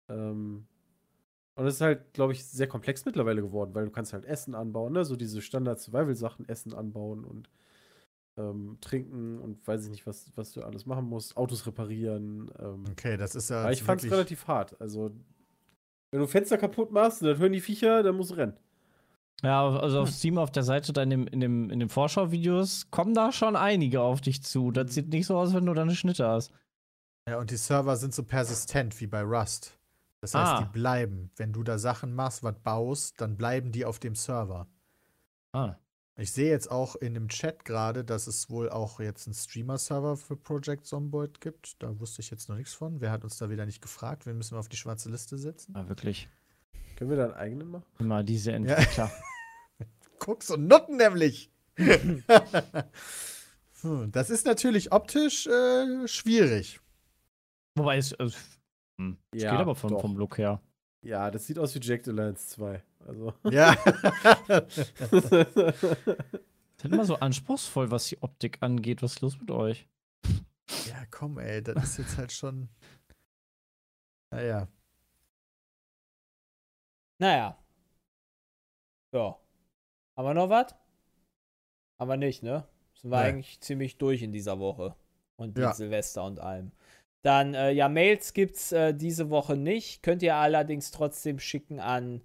[0.10, 0.68] Ähm,
[1.56, 4.56] und es ist halt, glaube ich, sehr komplex mittlerweile geworden, weil du kannst halt Essen
[4.56, 5.04] anbauen, ne?
[5.06, 7.50] So diese Standard-Survival-Sachen, Essen anbauen und
[8.38, 11.36] ähm, trinken und weiß ich nicht, was, was du alles machen musst.
[11.36, 12.52] Autos reparieren.
[12.60, 12.86] Ähm.
[12.92, 13.62] Okay, das ist ja.
[13.62, 14.80] Aber ich fand es relativ hart.
[14.80, 15.12] Also,
[16.12, 18.58] wenn du Fenster kaputt machst und dann hören die Viecher, dann musst du rennen.
[19.44, 20.14] Ja, also auf Hm.
[20.14, 23.56] Steam auf der Seite, da in, dem, in, dem, in den Vorschauvideos, kommen da schon
[23.56, 24.72] einige auf dich zu.
[24.72, 26.52] Das sieht nicht so aus, wenn du da eine Schnitte hast.
[27.28, 29.78] Ja, und die Server sind so persistent wie bei Rust.
[30.22, 30.62] Das heißt, Ah.
[30.62, 31.32] die bleiben.
[31.38, 34.68] Wenn du da Sachen machst, was baust, dann bleiben die auf dem Server.
[35.54, 35.76] Ah.
[36.18, 40.18] Ich sehe jetzt auch in dem Chat gerade, dass es wohl auch jetzt einen Streamer-Server
[40.18, 41.82] für Project Zomboid gibt.
[41.82, 43.02] Da wusste ich jetzt noch nichts von.
[43.02, 44.28] Wer hat uns da wieder nicht gefragt?
[44.28, 45.76] Wen müssen wir auf die schwarze Liste setzen?
[45.76, 46.30] ah, wirklich.
[47.02, 47.86] Können wir da einen eigenen machen?
[47.98, 49.12] Immer diese Entwickler.
[50.20, 51.50] Guck, so Nutten nämlich.
[53.82, 56.80] Hm, Das ist natürlich optisch äh, schwierig.
[57.74, 58.14] Wobei es.
[58.14, 58.38] Also,
[59.00, 60.62] hm, es Ja, geht aber vom, vom Look her.
[61.02, 62.84] Ja, das sieht aus wie Jack Alliance 2.
[63.08, 63.34] Also.
[63.50, 63.76] Ja.
[64.48, 64.78] Das
[65.24, 69.02] ist immer so anspruchsvoll, was die Optik angeht.
[69.02, 69.88] Was ist los mit euch?
[70.88, 72.70] ja, komm, ey, das ist jetzt halt schon.
[74.30, 74.68] Naja.
[77.22, 77.56] Naja.
[79.14, 79.38] Ja.
[80.18, 80.74] Haben wir noch was?
[82.00, 82.68] Haben wir nicht, ne?
[82.96, 83.28] Sind wir Nee.
[83.30, 84.96] eigentlich ziemlich durch in dieser Woche.
[85.36, 85.74] Und mit Ja.
[85.74, 86.72] Silvester und allem.
[87.24, 90.02] Dann, äh, ja, Mails gibt's äh, diese Woche nicht.
[90.02, 92.24] Könnt ihr allerdings trotzdem schicken an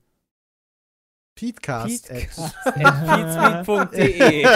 [1.35, 2.09] Petecast.
[2.09, 4.47] peatcast.de.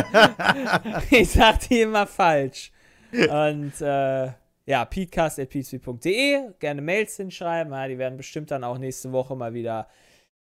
[1.20, 2.72] ich sag die immer falsch.
[3.12, 4.32] Und äh,
[4.64, 6.52] ja, peatcast.peatspeed.de.
[6.58, 7.74] Gerne Mails hinschreiben.
[7.74, 9.86] Ja, die werden bestimmt dann auch nächste Woche mal wieder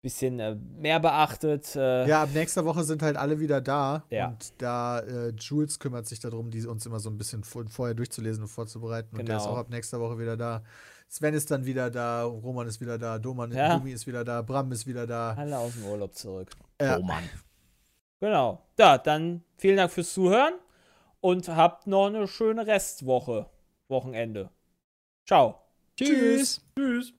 [0.02, 1.76] bisschen äh, mehr beachtet.
[1.76, 4.04] Äh, Ja, ab nächster Woche sind halt alle wieder da.
[4.10, 4.28] Ja.
[4.28, 7.94] Und da äh, Jules kümmert sich darum, die uns immer so ein bisschen vor, vorher
[7.94, 9.16] durchzulesen und vorzubereiten.
[9.18, 9.54] Und der ist Genau.
[9.54, 10.62] auch ab nächster Woche wieder da.
[11.08, 13.76] Sven ist dann wieder da, Roman ist wieder da, Doman, Ja.
[13.76, 15.34] Dumi ist wieder da, Bram ist wieder da.
[15.34, 16.50] Alle aus dem Urlaub zurück.
[16.80, 16.98] Ja.
[16.98, 17.24] Oh Mann.
[18.20, 18.64] Genau.
[18.78, 20.54] Ja, dann vielen Dank fürs Zuhören
[21.20, 23.46] und habt noch eine schöne Restwoche.
[23.88, 24.50] Wochenende.
[25.26, 25.56] Ciao.
[25.96, 26.62] Tschüss.
[26.78, 27.12] Tschüss.